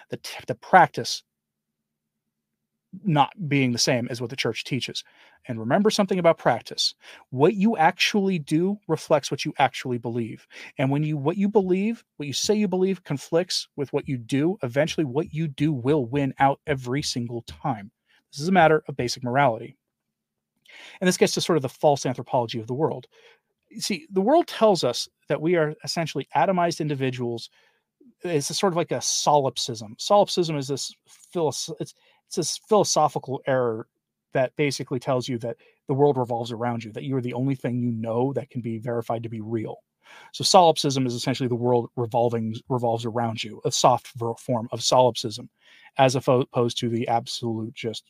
The, 0.09 0.19
the 0.47 0.55
practice 0.55 1.23
not 3.03 3.31
being 3.47 3.71
the 3.71 3.77
same 3.77 4.07
as 4.09 4.19
what 4.19 4.29
the 4.29 4.35
church 4.35 4.63
teaches. 4.63 5.03
And 5.47 5.59
remember 5.59 5.89
something 5.89 6.19
about 6.19 6.37
practice. 6.37 6.93
What 7.29 7.55
you 7.55 7.77
actually 7.77 8.37
do 8.37 8.77
reflects 8.87 9.31
what 9.31 9.45
you 9.45 9.53
actually 9.59 9.97
believe. 9.97 10.45
And 10.77 10.91
when 10.91 11.03
you 11.03 11.17
what 11.17 11.37
you 11.37 11.47
believe, 11.47 12.03
what 12.17 12.27
you 12.27 12.33
say 12.33 12.53
you 12.53 12.67
believe 12.67 13.03
conflicts 13.03 13.67
with 13.75 13.91
what 13.93 14.07
you 14.07 14.17
do, 14.17 14.57
eventually 14.61 15.05
what 15.05 15.33
you 15.33 15.47
do 15.47 15.71
will 15.71 16.05
win 16.05 16.33
out 16.39 16.59
every 16.67 17.01
single 17.01 17.43
time. 17.43 17.91
This 18.31 18.41
is 18.41 18.47
a 18.47 18.53
matter 18.53 18.83
of 18.87 18.97
basic 18.97 19.23
morality. 19.23 19.77
And 20.99 21.07
this 21.07 21.17
gets 21.17 21.33
to 21.33 21.41
sort 21.41 21.57
of 21.57 21.63
the 21.63 21.69
false 21.69 22.05
anthropology 22.05 22.59
of 22.59 22.67
the 22.67 22.73
world. 22.73 23.07
See, 23.77 24.05
the 24.11 24.21
world 24.21 24.47
tells 24.47 24.83
us 24.83 25.07
that 25.27 25.41
we 25.41 25.55
are 25.55 25.73
essentially 25.83 26.27
atomized 26.35 26.81
individuals 26.81 27.49
it's 28.23 28.55
sort 28.57 28.73
of 28.73 28.77
like 28.77 28.91
a 28.91 29.01
solipsism. 29.01 29.95
Solipsism 29.97 30.55
is 30.55 30.67
this 30.67 30.93
philosoph- 31.33 31.75
it's, 31.79 31.93
it's 32.31 32.37
this 32.37 32.61
philosophical 32.69 33.41
error 33.45 33.89
that 34.33 34.55
basically 34.55 34.99
tells 34.99 35.27
you 35.27 35.37
that 35.39 35.57
the 35.89 35.93
world 35.93 36.15
revolves 36.15 36.53
around 36.53 36.81
you, 36.81 36.93
that 36.93 37.03
you 37.03 37.17
are 37.17 37.21
the 37.21 37.33
only 37.33 37.55
thing 37.55 37.77
you 37.77 37.91
know 37.91 38.31
that 38.31 38.49
can 38.49 38.61
be 38.61 38.77
verified 38.77 39.23
to 39.23 39.29
be 39.29 39.41
real. 39.41 39.79
So 40.31 40.45
solipsism 40.45 41.05
is 41.05 41.13
essentially 41.13 41.49
the 41.49 41.55
world 41.55 41.89
revolving 41.97 42.55
revolves 42.69 43.03
around 43.03 43.43
you, 43.43 43.59
a 43.65 43.71
soft 43.71 44.07
form 44.39 44.69
of 44.71 44.81
solipsism, 44.81 45.49
as 45.97 46.15
opposed 46.15 46.77
to 46.79 46.87
the 46.87 47.09
absolute 47.09 47.73
just 47.73 48.05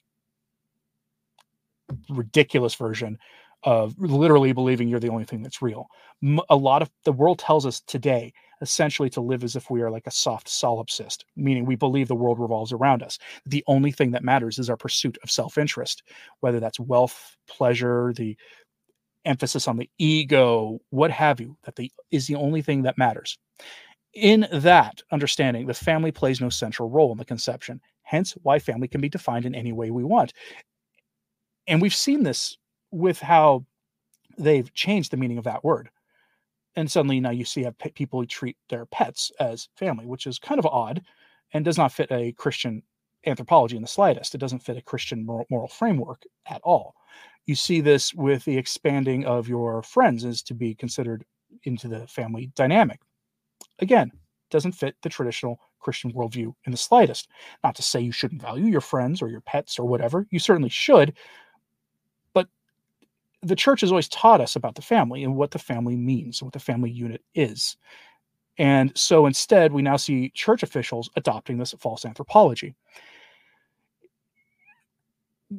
ridiculous 2.08 2.76
version 2.76 3.18
of 3.64 3.94
literally 4.00 4.54
believing 4.54 4.88
you're 4.88 5.00
the 5.00 5.10
only 5.10 5.26
thing 5.26 5.44
that's 5.44 5.62
real. 5.62 5.88
A 6.50 6.56
lot 6.56 6.82
of 6.82 6.90
the 7.06 7.12
world 7.12 7.40
tells 7.40 7.66
us 7.66 7.82
today 7.82 8.34
essentially 8.62 9.10
to 9.10 9.22
live 9.22 9.44
as 9.44 9.56
if 9.56 9.70
we 9.70 9.82
are 9.82 9.90
like 9.90 10.06
a 10.08 10.12
soft 10.12 10.48
solipsist, 10.48 11.24
meaning 11.36 11.66
we 11.66 11.76
believe 11.76 12.08
the 12.08 12.16
world 12.16 12.40
revolves 12.40 12.72
around 12.72 13.02
us. 13.04 13.18
The 13.46 13.64
only 13.68 13.92
thing 13.92 14.12
that 14.12 14.24
matters 14.24 14.60
is 14.60 14.70
our 14.70 14.78
pursuit 14.78 15.18
of 15.24 15.32
self 15.32 15.58
interest, 15.58 16.04
whether 16.40 16.60
that's 16.60 16.80
wealth, 16.80 17.36
pleasure, 17.48 18.14
the 18.16 18.38
emphasis 19.26 19.68
on 19.68 19.78
the 19.78 19.90
ego, 19.98 20.80
what 20.90 21.12
have 21.12 21.40
you, 21.40 21.58
that 21.64 21.76
the 21.76 21.92
is 22.12 22.28
the 22.28 22.36
only 22.36 22.62
thing 22.62 22.84
that 22.84 22.98
matters. 22.98 23.38
In 24.14 24.48
that 24.52 25.02
understanding, 25.12 25.68
the 25.68 25.74
family 25.74 26.12
plays 26.12 26.42
no 26.42 26.50
central 26.50 26.90
role 26.90 27.12
in 27.12 27.18
the 27.18 27.26
conception, 27.26 27.80
hence 28.04 28.34
why 28.44 28.60
family 28.60 28.88
can 28.88 29.02
be 29.02 29.10
defined 29.10 29.46
in 29.46 29.56
any 29.56 29.72
way 29.72 29.90
we 29.90 30.04
want. 30.04 30.34
And 31.68 31.82
we've 31.82 31.96
seen 31.96 32.24
this 32.24 32.58
with 32.92 33.20
how 33.20 33.66
they've 34.38 34.74
changed 34.74 35.12
the 35.12 35.18
meaning 35.18 35.38
of 35.38 35.44
that 35.46 35.64
word. 35.64 35.90
And 36.76 36.90
suddenly 36.90 37.20
now 37.20 37.32
you 37.32 37.46
see 37.46 37.64
have 37.64 37.78
people 37.78 38.26
treat 38.26 38.58
their 38.70 38.86
pets 38.86 39.32
as 39.40 39.70
family, 39.76 40.06
which 40.06 40.26
is 40.26 40.40
kind 40.40 40.60
of 40.60 40.66
odd 40.66 41.02
and 41.54 41.66
does 41.66 41.78
not 41.78 41.92
fit 41.92 42.12
a 42.12 42.32
Christian 42.34 42.82
anthropology 43.26 43.76
in 43.76 43.82
the 43.82 43.88
slightest. 43.88 44.34
It 44.34 44.40
doesn't 44.40 44.64
fit 44.64 44.78
a 44.78 44.82
Christian 44.82 45.26
moral, 45.26 45.46
moral 45.50 45.68
framework 45.68 46.24
at 46.50 46.62
all. 46.64 46.96
You 47.46 47.56
see 47.56 47.82
this 47.82 48.14
with 48.14 48.46
the 48.46 48.58
expanding 48.58 49.26
of 49.26 49.50
your 49.50 49.84
friends 49.84 50.24
as 50.24 50.42
to 50.44 50.54
be 50.54 50.74
considered 50.74 51.26
into 51.64 51.88
the 51.88 52.08
family 52.08 52.52
dynamic. 52.56 53.00
Again, 53.80 54.12
doesn't 54.50 54.74
fit 54.74 54.96
the 55.02 55.10
traditional 55.10 55.60
Christian 55.80 56.12
worldview 56.14 56.54
in 56.66 56.72
the 56.72 56.78
slightest. 56.78 57.30
Not 57.64 57.76
to 57.76 57.82
say 57.82 58.00
you 58.00 58.12
shouldn't 58.12 58.42
value 58.42 58.66
your 58.66 58.82
friends 58.82 59.22
or 59.22 59.30
your 59.30 59.42
pets 59.42 59.80
or 59.80 59.86
whatever, 59.86 60.28
you 60.30 60.40
certainly 60.40 60.70
should, 60.70 61.14
the 63.42 63.56
church 63.56 63.82
has 63.82 63.92
always 63.92 64.10
taught 64.10 64.42
us 64.42 64.56
about 64.56 64.76
the 64.76 64.82
family 64.82 65.24
and 65.24 65.36
what 65.36 65.52
the 65.52 65.60
family 65.60 65.96
means 65.96 66.42
and 66.42 66.48
what 66.48 66.54
the 66.54 66.60
family 66.60 66.92
unit 66.92 67.24
is. 67.34 67.78
And 68.58 68.96
so 68.96 69.26
instead, 69.26 69.72
we 69.72 69.82
now 69.82 69.98
see 69.98 70.30
church 70.32 70.62
officials 70.62 71.10
adopting 71.16 71.58
this 71.58 71.74
false 71.80 72.06
anthropology. 72.06 72.76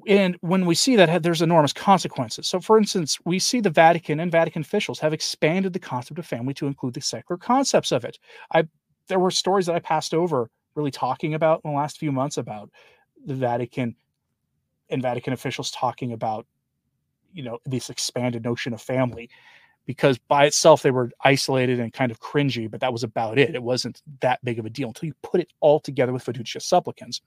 And 0.07 0.37
when 0.41 0.65
we 0.65 0.75
see 0.75 0.97
that, 0.97 1.23
there's 1.23 1.43
enormous 1.43 1.73
consequences. 1.73 2.47
So, 2.47 2.61
for 2.61 2.79
instance, 2.79 3.19
we 3.25 3.39
see 3.39 3.61
the 3.61 3.71
Vatican 3.71 4.21
and 4.21 4.33
Vatican 4.33 4.63
officials 4.63 4.99
have 5.01 5.13
expanded 5.13 5.73
the 5.73 5.79
concept 5.79 6.19
of 6.19 6.25
family 6.25 6.55
to 6.55 6.67
include 6.67 6.95
the 6.95 7.01
secular 7.01 7.37
concepts 7.37 7.93
of 7.93 8.05
it. 8.05 8.19
I 8.55 8.65
there 9.09 9.19
were 9.19 9.31
stories 9.31 9.67
that 9.67 9.75
I 9.75 9.81
passed 9.81 10.15
over, 10.15 10.49
really 10.75 10.91
talking 10.91 11.35
about 11.35 11.61
in 11.65 11.73
the 11.73 11.77
last 11.77 11.99
few 11.99 12.13
months 12.13 12.39
about 12.39 12.71
the 13.27 13.35
Vatican 13.35 13.95
and 14.89 15.03
Vatican 15.03 15.33
officials 15.33 15.71
talking 15.71 16.13
about 16.13 16.47
you 17.33 17.43
know 17.43 17.59
this 17.65 17.91
expanded 17.91 18.45
notion 18.45 18.73
of 18.73 18.81
family 18.81 19.29
because 19.85 20.17
by 20.19 20.45
itself 20.47 20.83
they 20.83 20.91
were 20.91 21.11
isolated 21.25 21.81
and 21.81 21.93
kind 21.93 22.13
of 22.13 22.21
cringy 22.21 22.71
but 22.71 22.81
that 22.81 22.93
was 22.93 23.03
about 23.03 23.39
it. 23.39 23.55
It 23.55 23.63
wasn't 23.63 24.03
that 24.21 24.45
big 24.45 24.59
of 24.59 24.67
a 24.67 24.71
deal 24.71 24.89
until 24.89 25.09
you 25.09 25.15
put 25.23 25.41
it 25.41 25.53
all 25.61 25.81
together 25.81 26.13
with 26.13 26.25
fiducia 26.25 26.63
supplicans 26.63 27.23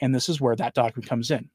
and 0.00 0.14
this 0.14 0.28
is 0.28 0.40
where 0.40 0.56
that 0.56 0.74
document 0.74 1.08
comes 1.08 1.30
in. 1.30 1.48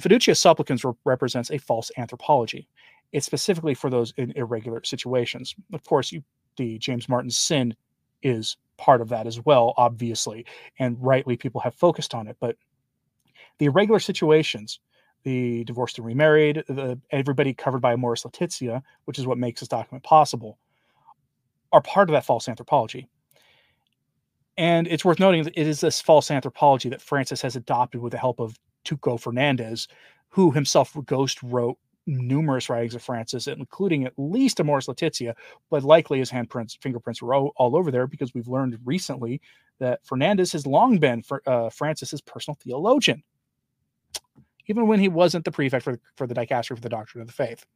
Fiducia 0.00 0.36
supplicans 0.36 0.84
re- 0.84 0.92
represents 1.04 1.50
a 1.50 1.58
false 1.58 1.90
anthropology. 1.98 2.68
It's 3.12 3.26
specifically 3.26 3.74
for 3.74 3.90
those 3.90 4.14
in 4.16 4.32
irregular 4.36 4.82
situations. 4.84 5.54
Of 5.72 5.84
course 5.84 6.10
you 6.12 6.22
the 6.56 6.78
james 6.78 7.08
martin 7.08 7.30
sin 7.30 7.74
is 8.22 8.56
part 8.76 9.00
of 9.00 9.08
that 9.08 9.26
as 9.26 9.44
well 9.44 9.72
obviously 9.76 10.44
and 10.78 10.96
rightly 11.00 11.36
people 11.36 11.60
have 11.60 11.74
focused 11.74 12.14
on 12.14 12.26
it 12.26 12.36
but 12.40 12.56
the 13.58 13.66
irregular 13.66 14.00
situations 14.00 14.80
the 15.22 15.64
divorced 15.64 15.98
and 15.98 16.06
remarried, 16.06 16.64
the, 16.68 16.98
everybody 17.10 17.52
covered 17.52 17.80
by 17.80 17.92
Amoris 17.92 18.24
Laetitia, 18.24 18.82
which 19.04 19.18
is 19.18 19.26
what 19.26 19.38
makes 19.38 19.60
this 19.60 19.68
document 19.68 20.04
possible, 20.04 20.58
are 21.72 21.82
part 21.82 22.08
of 22.08 22.12
that 22.12 22.24
false 22.24 22.48
anthropology. 22.48 23.08
And 24.56 24.86
it's 24.88 25.04
worth 25.04 25.20
noting 25.20 25.44
that 25.44 25.58
it 25.58 25.66
is 25.66 25.80
this 25.80 26.00
false 26.00 26.30
anthropology 26.30 26.88
that 26.88 27.00
Francis 27.00 27.40
has 27.42 27.56
adopted 27.56 28.00
with 28.00 28.12
the 28.12 28.18
help 28.18 28.40
of 28.40 28.58
Tucho 28.84 29.20
Fernandez, 29.20 29.88
who 30.28 30.50
himself 30.50 30.96
ghost 31.06 31.42
wrote 31.42 31.78
numerous 32.06 32.68
writings 32.68 32.94
of 32.94 33.02
Francis, 33.02 33.46
including 33.46 34.04
at 34.04 34.12
least 34.16 34.58
Amoris 34.58 34.88
Laetitia, 34.88 35.34
but 35.70 35.84
likely 35.84 36.18
his 36.18 36.30
handprints, 36.30 36.80
fingerprints 36.80 37.22
were 37.22 37.34
all, 37.34 37.52
all 37.56 37.76
over 37.76 37.90
there 37.90 38.06
because 38.06 38.34
we've 38.34 38.48
learned 38.48 38.78
recently 38.84 39.40
that 39.78 40.04
Fernandez 40.04 40.52
has 40.52 40.66
long 40.66 40.98
been 40.98 41.22
for, 41.22 41.42
uh, 41.46 41.70
Francis's 41.70 42.20
personal 42.20 42.56
theologian 42.60 43.22
even 44.70 44.86
when 44.86 45.00
he 45.00 45.08
wasn't 45.08 45.44
the 45.44 45.50
prefect 45.50 45.84
for, 45.84 45.98
for 46.16 46.26
the 46.26 46.34
dicastery 46.34 46.76
for 46.76 46.80
the 46.80 46.88
doctrine 46.88 47.20
of 47.20 47.26
the 47.26 47.34
faith. 47.34 47.66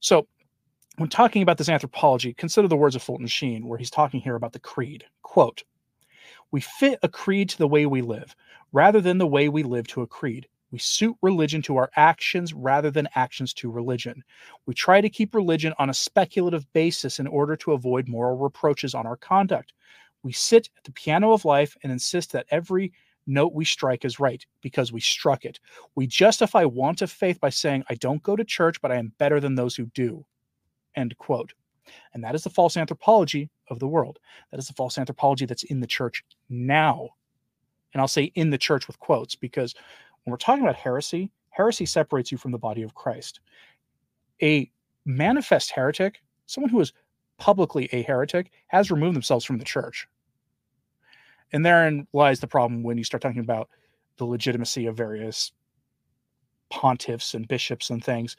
So, 0.00 0.26
when 0.96 1.10
talking 1.10 1.42
about 1.42 1.58
this 1.58 1.68
anthropology, 1.68 2.32
consider 2.32 2.68
the 2.68 2.76
words 2.76 2.96
of 2.96 3.02
Fulton 3.02 3.26
Sheen, 3.26 3.68
where 3.68 3.78
he's 3.78 3.90
talking 3.90 4.20
here 4.20 4.34
about 4.34 4.54
the 4.54 4.58
creed. 4.58 5.04
Quote, 5.22 5.62
We 6.50 6.60
fit 6.60 6.98
a 7.02 7.08
creed 7.08 7.50
to 7.50 7.58
the 7.58 7.68
way 7.68 7.84
we 7.84 8.00
live, 8.00 8.34
rather 8.72 9.02
than 9.02 9.18
the 9.18 9.26
way 9.26 9.50
we 9.50 9.62
live 9.62 9.86
to 9.88 10.00
a 10.00 10.06
creed. 10.06 10.48
We 10.70 10.78
suit 10.78 11.16
religion 11.20 11.60
to 11.62 11.76
our 11.76 11.90
actions 11.96 12.54
rather 12.54 12.90
than 12.90 13.08
actions 13.14 13.52
to 13.54 13.70
religion. 13.70 14.24
We 14.64 14.74
try 14.74 15.02
to 15.02 15.10
keep 15.10 15.34
religion 15.34 15.74
on 15.78 15.90
a 15.90 15.94
speculative 15.94 16.70
basis 16.72 17.20
in 17.20 17.26
order 17.26 17.56
to 17.56 17.72
avoid 17.72 18.08
moral 18.08 18.38
reproaches 18.38 18.94
on 18.94 19.06
our 19.06 19.16
conduct. 19.16 19.74
We 20.22 20.32
sit 20.32 20.70
at 20.76 20.84
the 20.84 20.92
piano 20.92 21.32
of 21.32 21.44
life 21.44 21.76
and 21.82 21.92
insist 21.92 22.32
that 22.32 22.46
every 22.50 22.92
note 23.26 23.52
we 23.52 23.64
strike 23.64 24.04
is 24.04 24.20
right 24.20 24.44
because 24.60 24.92
we 24.92 25.00
struck 25.00 25.44
it. 25.44 25.58
We 25.94 26.06
justify 26.06 26.64
want 26.64 27.02
of 27.02 27.10
faith 27.10 27.40
by 27.40 27.50
saying, 27.50 27.84
I 27.90 27.94
don't 27.94 28.22
go 28.22 28.36
to 28.36 28.44
church, 28.44 28.80
but 28.80 28.92
I 28.92 28.96
am 28.96 29.12
better 29.18 29.40
than 29.40 29.54
those 29.54 29.76
who 29.76 29.86
do. 29.86 30.24
End 30.94 31.16
quote. 31.18 31.52
And 32.14 32.24
that 32.24 32.34
is 32.34 32.44
the 32.44 32.50
false 32.50 32.76
anthropology 32.76 33.50
of 33.70 33.78
the 33.78 33.88
world. 33.88 34.18
That 34.50 34.58
is 34.58 34.66
the 34.66 34.74
false 34.74 34.98
anthropology 34.98 35.46
that's 35.46 35.64
in 35.64 35.80
the 35.80 35.86
church 35.86 36.24
now. 36.48 37.10
And 37.92 38.00
I'll 38.00 38.08
say 38.08 38.24
in 38.34 38.50
the 38.50 38.58
church 38.58 38.86
with 38.86 38.98
quotes 38.98 39.34
because 39.34 39.74
when 40.24 40.32
we're 40.32 40.38
talking 40.38 40.64
about 40.64 40.76
heresy, 40.76 41.30
heresy 41.50 41.86
separates 41.86 42.32
you 42.32 42.38
from 42.38 42.52
the 42.52 42.58
body 42.58 42.82
of 42.82 42.94
Christ. 42.94 43.40
A 44.42 44.70
manifest 45.04 45.70
heretic, 45.70 46.20
someone 46.46 46.70
who 46.70 46.80
is 46.80 46.92
publicly 47.38 47.88
a 47.92 48.02
heretic, 48.02 48.50
has 48.68 48.90
removed 48.90 49.14
themselves 49.14 49.44
from 49.44 49.58
the 49.58 49.64
church. 49.64 50.08
And 51.52 51.64
therein 51.64 52.06
lies 52.12 52.40
the 52.40 52.46
problem 52.46 52.82
when 52.82 52.98
you 52.98 53.04
start 53.04 53.22
talking 53.22 53.40
about 53.40 53.68
the 54.16 54.24
legitimacy 54.24 54.86
of 54.86 54.96
various 54.96 55.52
pontiffs 56.72 57.34
and 57.34 57.46
bishops 57.46 57.90
and 57.90 58.02
things 58.02 58.36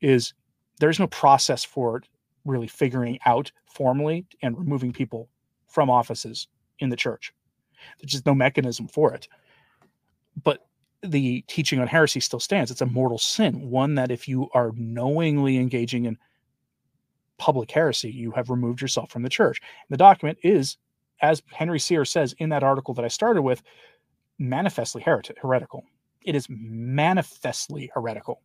is 0.00 0.34
there's 0.78 0.98
no 0.98 1.06
process 1.06 1.64
for 1.64 2.02
really 2.44 2.66
figuring 2.66 3.18
out 3.26 3.50
formally 3.66 4.26
and 4.42 4.58
removing 4.58 4.92
people 4.92 5.28
from 5.66 5.90
offices 5.90 6.48
in 6.78 6.88
the 6.88 6.96
church. 6.96 7.32
There's 7.98 8.12
just 8.12 8.26
no 8.26 8.34
mechanism 8.34 8.88
for 8.88 9.14
it. 9.14 9.28
But 10.42 10.66
the 11.02 11.42
teaching 11.48 11.80
on 11.80 11.86
heresy 11.86 12.20
still 12.20 12.40
stands. 12.40 12.70
It's 12.70 12.80
a 12.82 12.86
mortal 12.86 13.18
sin, 13.18 13.70
one 13.70 13.94
that 13.94 14.10
if 14.10 14.28
you 14.28 14.48
are 14.52 14.72
knowingly 14.74 15.56
engaging 15.56 16.04
in 16.04 16.18
public 17.38 17.70
heresy, 17.70 18.10
you 18.10 18.32
have 18.32 18.50
removed 18.50 18.82
yourself 18.82 19.10
from 19.10 19.22
the 19.22 19.30
church. 19.30 19.60
And 19.62 19.94
The 19.94 19.98
document 19.98 20.38
is 20.42 20.76
as 21.20 21.42
Henry 21.52 21.78
Sire 21.78 22.04
says 22.04 22.34
in 22.38 22.48
that 22.50 22.62
article 22.62 22.94
that 22.94 23.04
I 23.04 23.08
started 23.08 23.42
with, 23.42 23.62
manifestly 24.38 25.02
heretic, 25.02 25.38
heretical. 25.40 25.84
It 26.24 26.34
is 26.34 26.46
manifestly 26.48 27.90
heretical. 27.94 28.42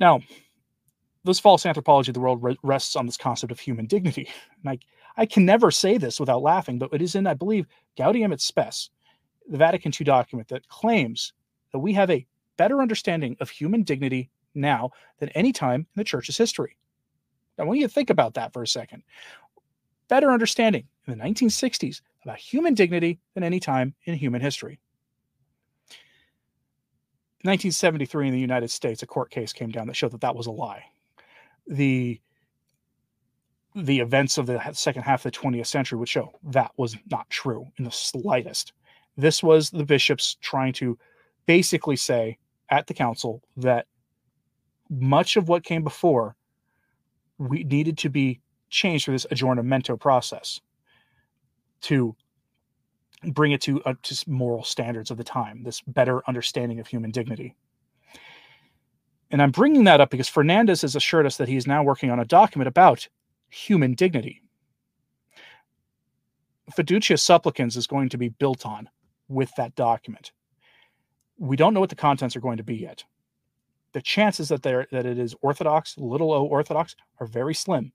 Now, 0.00 0.20
this 1.24 1.38
false 1.38 1.66
anthropology 1.66 2.10
of 2.10 2.14
the 2.14 2.20
world 2.20 2.56
rests 2.62 2.96
on 2.96 3.06
this 3.06 3.16
concept 3.16 3.52
of 3.52 3.60
human 3.60 3.86
dignity. 3.86 4.28
And 4.64 4.70
I, 4.70 4.78
I 5.16 5.26
can 5.26 5.44
never 5.44 5.70
say 5.70 5.98
this 5.98 6.18
without 6.18 6.42
laughing, 6.42 6.78
but 6.78 6.92
it 6.92 7.02
is 7.02 7.14
in, 7.14 7.26
I 7.26 7.34
believe, 7.34 7.66
Gaudium 7.96 8.32
et 8.32 8.40
Spes, 8.40 8.90
the 9.48 9.58
Vatican 9.58 9.92
II 9.98 10.04
document 10.04 10.48
that 10.48 10.68
claims 10.68 11.32
that 11.72 11.78
we 11.78 11.92
have 11.92 12.10
a 12.10 12.26
better 12.56 12.80
understanding 12.80 13.36
of 13.40 13.50
human 13.50 13.82
dignity 13.82 14.30
now 14.54 14.90
than 15.18 15.28
any 15.30 15.52
time 15.52 15.80
in 15.80 15.86
the 15.96 16.04
church's 16.04 16.36
history. 16.36 16.76
Now, 17.58 17.66
when 17.66 17.78
you 17.78 17.88
think 17.88 18.10
about 18.10 18.34
that 18.34 18.52
for 18.52 18.62
a 18.62 18.66
second, 18.66 19.02
better 20.08 20.30
understanding 20.30 20.88
in 21.06 21.18
the 21.18 21.24
1960s 21.24 22.00
about 22.24 22.38
human 22.38 22.74
dignity 22.74 23.18
than 23.34 23.42
any 23.42 23.58
time 23.58 23.94
in 24.04 24.14
human 24.14 24.40
history. 24.40 24.78
In 27.44 27.48
1973 27.48 28.28
in 28.28 28.32
the 28.32 28.40
United 28.40 28.70
States, 28.70 29.02
a 29.02 29.06
court 29.06 29.30
case 29.30 29.52
came 29.52 29.70
down 29.70 29.88
that 29.88 29.96
showed 29.96 30.12
that 30.12 30.20
that 30.20 30.36
was 30.36 30.46
a 30.46 30.52
lie. 30.52 30.84
The 31.66 32.20
the 33.74 34.00
events 34.00 34.36
of 34.36 34.44
the 34.44 34.60
second 34.72 35.02
half 35.02 35.24
of 35.24 35.32
the 35.32 35.38
20th 35.38 35.66
century 35.66 35.98
would 35.98 36.08
show 36.08 36.30
that 36.42 36.70
was 36.76 36.94
not 37.10 37.28
true 37.30 37.66
in 37.78 37.84
the 37.84 37.90
slightest. 37.90 38.74
This 39.16 39.42
was 39.42 39.70
the 39.70 39.86
bishops 39.86 40.36
trying 40.42 40.74
to 40.74 40.98
basically 41.46 41.96
say 41.96 42.36
at 42.68 42.86
the 42.86 42.92
council 42.92 43.42
that 43.56 43.86
much 44.90 45.38
of 45.38 45.48
what 45.48 45.64
came 45.64 45.82
before 45.82 46.36
we 47.38 47.64
needed 47.64 47.96
to 47.98 48.10
be 48.10 48.40
changed 48.68 49.06
through 49.06 49.14
this 49.14 49.26
aggiornamento 49.30 49.98
process 49.98 50.60
to 51.82 52.16
bring 53.24 53.52
it 53.52 53.60
to 53.62 53.82
uh, 53.84 53.94
to 54.02 54.30
moral 54.30 54.64
standards 54.64 55.10
of 55.10 55.16
the 55.16 55.24
time, 55.24 55.62
this 55.62 55.80
better 55.82 56.22
understanding 56.26 56.80
of 56.80 56.86
human 56.86 57.10
dignity. 57.10 57.54
And 59.30 59.40
I'm 59.40 59.50
bringing 59.50 59.84
that 59.84 60.00
up 60.00 60.10
because 60.10 60.28
Fernandez 60.28 60.82
has 60.82 60.94
assured 60.94 61.26
us 61.26 61.38
that 61.38 61.48
he 61.48 61.56
is 61.56 61.66
now 61.66 61.82
working 61.82 62.10
on 62.10 62.20
a 62.20 62.24
document 62.24 62.68
about 62.68 63.08
human 63.48 63.94
dignity. 63.94 64.42
Fiducia 66.76 67.18
Supplicans 67.18 67.76
is 67.76 67.86
going 67.86 68.08
to 68.10 68.18
be 68.18 68.28
built 68.28 68.66
on 68.66 68.88
with 69.28 69.50
that 69.56 69.74
document. 69.74 70.32
We 71.38 71.56
don't 71.56 71.74
know 71.74 71.80
what 71.80 71.90
the 71.90 71.96
contents 71.96 72.36
are 72.36 72.40
going 72.40 72.58
to 72.58 72.62
be 72.62 72.76
yet. 72.76 73.04
The 73.94 74.02
chances 74.02 74.48
that 74.48 74.62
that 74.62 75.06
it 75.06 75.18
is 75.18 75.34
orthodox, 75.42 75.96
little 75.98 76.32
o 76.32 76.44
orthodox, 76.44 76.94
are 77.20 77.26
very 77.26 77.54
slim. 77.54 77.92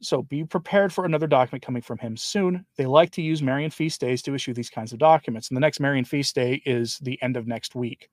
So 0.00 0.22
be 0.22 0.44
prepared 0.44 0.92
for 0.92 1.04
another 1.04 1.26
document 1.26 1.64
coming 1.64 1.82
from 1.82 1.98
him 1.98 2.16
soon. 2.16 2.66
They 2.76 2.86
like 2.86 3.10
to 3.12 3.22
use 3.22 3.42
Marian 3.42 3.70
feast 3.70 4.00
days 4.00 4.22
to 4.22 4.34
issue 4.34 4.52
these 4.52 4.68
kinds 4.68 4.92
of 4.92 4.98
documents. 4.98 5.48
And 5.48 5.56
the 5.56 5.60
next 5.60 5.80
Marian 5.80 6.04
feast 6.04 6.34
day 6.34 6.62
is 6.66 6.98
the 6.98 7.20
end 7.22 7.36
of 7.36 7.46
next 7.46 7.74
week 7.74 8.10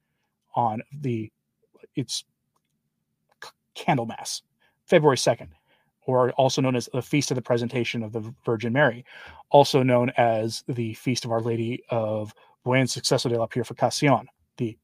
on 0.56 0.82
the 1.02 1.32
it's 1.96 2.24
Candlemas, 3.75 4.44
February 4.86 5.18
2nd, 5.18 5.50
or 6.06 6.32
also 6.32 6.62
known 6.62 6.75
as 6.75 6.88
the 6.94 7.02
Feast 7.02 7.32
of 7.32 7.36
the 7.36 7.42
Presentation 7.42 8.04
of 8.04 8.13
the 8.13 8.34
Virgin 8.46 8.74
Mary, 8.74 9.06
also 9.50 9.84
known 9.84 10.12
as 10.18 10.63
the 10.68 10.94
Feast 10.94 11.25
of 11.25 11.32
Our 11.32 11.42
Lady 11.42 11.84
of 11.90 12.34
Buen 12.63 12.86
Suceso 12.86 13.30
de 13.30 13.38
la 13.38 13.48
Purificación, 13.48 14.25
the 14.58 14.78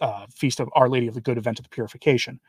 uh, 0.00 0.26
Feast 0.34 0.60
of 0.60 0.68
Our 0.74 0.88
Lady 0.88 1.08
of 1.08 1.14
the 1.14 1.20
Good 1.20 1.38
Event 1.38 1.58
of 1.58 1.64
the 1.64 1.70
Purification 1.70 2.40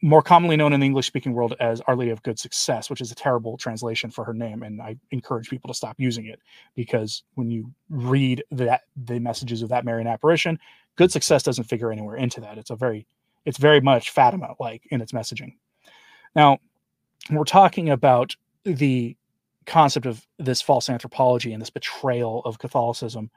more 0.00 0.22
commonly 0.22 0.56
known 0.56 0.72
in 0.72 0.80
the 0.80 0.86
English 0.86 1.06
speaking 1.06 1.32
world 1.32 1.54
as 1.58 1.80
Our 1.82 1.96
Lady 1.96 2.10
of 2.10 2.22
Good 2.22 2.38
Success, 2.38 2.88
which 2.88 3.00
is 3.00 3.10
a 3.10 3.16
terrible 3.16 3.56
translation 3.56 4.10
for 4.10 4.24
her 4.24 4.32
name. 4.32 4.62
And 4.62 4.80
I 4.80 4.96
encourage 5.10 5.50
people 5.50 5.68
to 5.68 5.74
stop 5.74 5.96
using 5.98 6.26
it 6.26 6.40
because 6.76 7.24
when 7.34 7.50
you 7.50 7.72
read 7.90 8.44
that 8.52 8.82
the 8.96 9.18
messages 9.18 9.62
of 9.62 9.68
that 9.70 9.84
Marian 9.84 10.06
apparition, 10.06 10.58
good 10.96 11.10
success 11.10 11.42
doesn't 11.42 11.64
figure 11.64 11.90
anywhere 11.90 12.16
into 12.16 12.40
that. 12.42 12.58
It's 12.58 12.70
a 12.70 12.76
very, 12.76 13.06
it's 13.44 13.58
very 13.58 13.80
much 13.80 14.10
Fatima 14.10 14.54
like 14.60 14.86
in 14.90 15.00
its 15.00 15.12
messaging. 15.12 15.54
Now, 16.36 16.58
we're 17.30 17.44
talking 17.44 17.90
about 17.90 18.36
the 18.64 19.16
concept 19.66 20.06
of 20.06 20.26
this 20.38 20.62
false 20.62 20.88
anthropology 20.88 21.52
and 21.52 21.60
this 21.60 21.70
betrayal 21.70 22.42
of 22.44 22.58
Catholicism. 22.58 23.30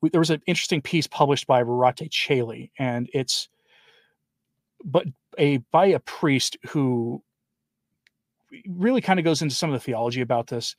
We, 0.00 0.10
there 0.10 0.20
was 0.20 0.30
an 0.30 0.42
interesting 0.46 0.82
piece 0.82 1.06
published 1.06 1.46
by 1.46 1.62
Rorate 1.62 2.10
Caeli, 2.10 2.70
and 2.78 3.08
it's 3.12 3.48
but 4.84 5.06
a 5.38 5.58
by 5.70 5.86
a 5.86 6.00
priest 6.00 6.56
who 6.68 7.22
really 8.68 9.00
kind 9.00 9.18
of 9.18 9.24
goes 9.24 9.42
into 9.42 9.54
some 9.54 9.70
of 9.70 9.74
the 9.74 9.84
theology 9.84 10.20
about 10.20 10.46
this, 10.46 10.76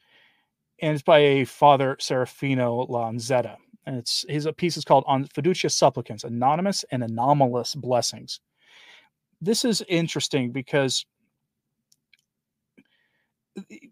and 0.81 0.93
it's 0.93 1.03
by 1.03 1.19
a 1.19 1.45
Father 1.45 1.97
Serafino 1.99 2.89
Lanzetta. 2.89 3.57
And 3.85 3.97
it's 3.97 4.25
his 4.27 4.47
piece 4.57 4.77
is 4.77 4.85
called 4.85 5.03
"On 5.07 5.25
Fiducia 5.25 5.71
Supplicans: 5.71 6.23
Anonymous 6.23 6.83
and 6.91 7.03
Anomalous 7.03 7.75
Blessings." 7.75 8.39
This 9.41 9.65
is 9.65 9.83
interesting 9.87 10.51
because 10.51 11.05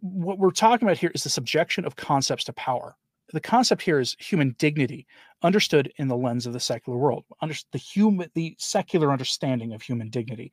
what 0.01 0.39
we're 0.39 0.51
talking 0.51 0.87
about 0.87 0.97
here 0.97 1.11
is 1.13 1.23
the 1.23 1.29
subjection 1.29 1.85
of 1.85 1.95
concepts 1.95 2.43
to 2.45 2.53
power 2.53 2.95
the 3.31 3.39
concept 3.39 3.81
here 3.81 3.99
is 3.99 4.15
human 4.19 4.55
dignity 4.59 5.07
understood 5.41 5.91
in 5.97 6.07
the 6.07 6.17
lens 6.17 6.45
of 6.45 6.53
the 6.53 6.59
secular 6.59 6.97
world 6.97 7.23
under 7.41 7.55
the 7.71 7.77
human 7.77 8.29
the 8.33 8.55
secular 8.59 9.11
understanding 9.11 9.73
of 9.73 9.81
human 9.81 10.09
dignity 10.09 10.51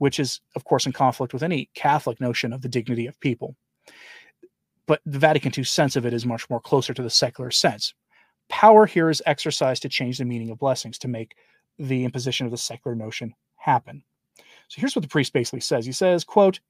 which 0.00 0.18
is 0.18 0.40
of 0.56 0.64
course 0.64 0.86
in 0.86 0.92
conflict 0.92 1.32
with 1.32 1.42
any 1.42 1.68
catholic 1.74 2.20
notion 2.20 2.52
of 2.52 2.62
the 2.62 2.68
dignity 2.68 3.06
of 3.06 3.20
people. 3.20 3.54
But 4.86 5.00
the 5.04 5.18
vatican 5.18 5.52
ii 5.56 5.62
sense 5.62 5.94
of 5.94 6.06
it 6.06 6.14
is 6.14 6.26
much 6.26 6.48
more 6.50 6.60
closer 6.60 6.94
to 6.94 7.02
the 7.02 7.10
secular 7.10 7.50
sense. 7.50 7.94
Power 8.48 8.86
here 8.86 9.10
is 9.10 9.22
exercised 9.26 9.82
to 9.82 9.88
change 9.88 10.18
the 10.18 10.24
meaning 10.24 10.50
of 10.50 10.58
blessings 10.58 10.98
to 10.98 11.08
make 11.08 11.36
the 11.78 12.04
imposition 12.04 12.46
of 12.46 12.50
the 12.50 12.58
secular 12.58 12.96
notion 12.96 13.34
happen. 13.56 14.02
So 14.68 14.80
here's 14.80 14.96
what 14.96 15.02
the 15.02 15.08
priest 15.08 15.34
basically 15.34 15.60
says. 15.60 15.84
He 15.84 15.92
says 15.92 16.24
quote 16.24 16.60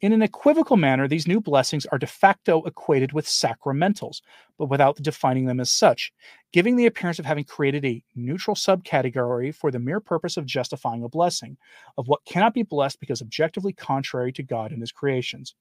in 0.00 0.12
an 0.12 0.22
equivocal 0.22 0.78
manner, 0.78 1.06
these 1.06 1.28
new 1.28 1.40
blessings 1.40 1.84
are 1.86 1.98
de 1.98 2.06
facto 2.06 2.62
equated 2.62 3.12
with 3.12 3.26
sacramentals, 3.26 4.22
but 4.58 4.70
without 4.70 4.96
defining 4.96 5.44
them 5.44 5.60
as 5.60 5.70
such, 5.70 6.12
giving 6.52 6.76
the 6.76 6.86
appearance 6.86 7.18
of 7.18 7.26
having 7.26 7.44
created 7.44 7.84
a 7.84 8.02
neutral 8.14 8.56
subcategory 8.56 9.54
for 9.54 9.70
the 9.70 9.78
mere 9.78 10.00
purpose 10.00 10.38
of 10.38 10.46
justifying 10.46 11.02
a 11.02 11.08
blessing, 11.08 11.56
of 11.98 12.08
what 12.08 12.24
cannot 12.24 12.54
be 12.54 12.62
blessed 12.62 12.98
because 12.98 13.20
objectively 13.20 13.74
contrary 13.74 14.32
to 14.32 14.42
God 14.42 14.72
and 14.72 14.80
his 14.80 14.92
creations. 14.92 15.54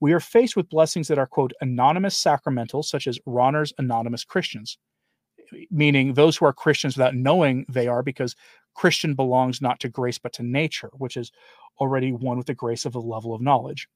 We 0.00 0.12
are 0.14 0.20
faced 0.20 0.56
with 0.56 0.70
blessings 0.70 1.08
that 1.08 1.18
are, 1.18 1.26
quote, 1.26 1.52
anonymous 1.60 2.20
sacramentals, 2.22 2.86
such 2.86 3.06
as 3.06 3.18
Rahner's 3.26 3.74
anonymous 3.76 4.24
Christians, 4.24 4.78
meaning 5.70 6.14
those 6.14 6.38
who 6.38 6.46
are 6.46 6.54
Christians 6.54 6.96
without 6.96 7.14
knowing 7.14 7.66
they 7.68 7.86
are 7.86 8.02
because 8.02 8.34
Christian 8.74 9.14
belongs 9.14 9.60
not 9.60 9.80
to 9.80 9.88
grace 9.88 10.18
but 10.18 10.32
to 10.34 10.42
nature, 10.42 10.90
which 10.94 11.16
is 11.16 11.32
already 11.80 12.12
one 12.12 12.36
with 12.36 12.46
the 12.46 12.54
grace 12.54 12.84
of 12.84 12.94
a 12.94 13.00
level 13.00 13.34
of 13.34 13.40
knowledge. 13.40 13.88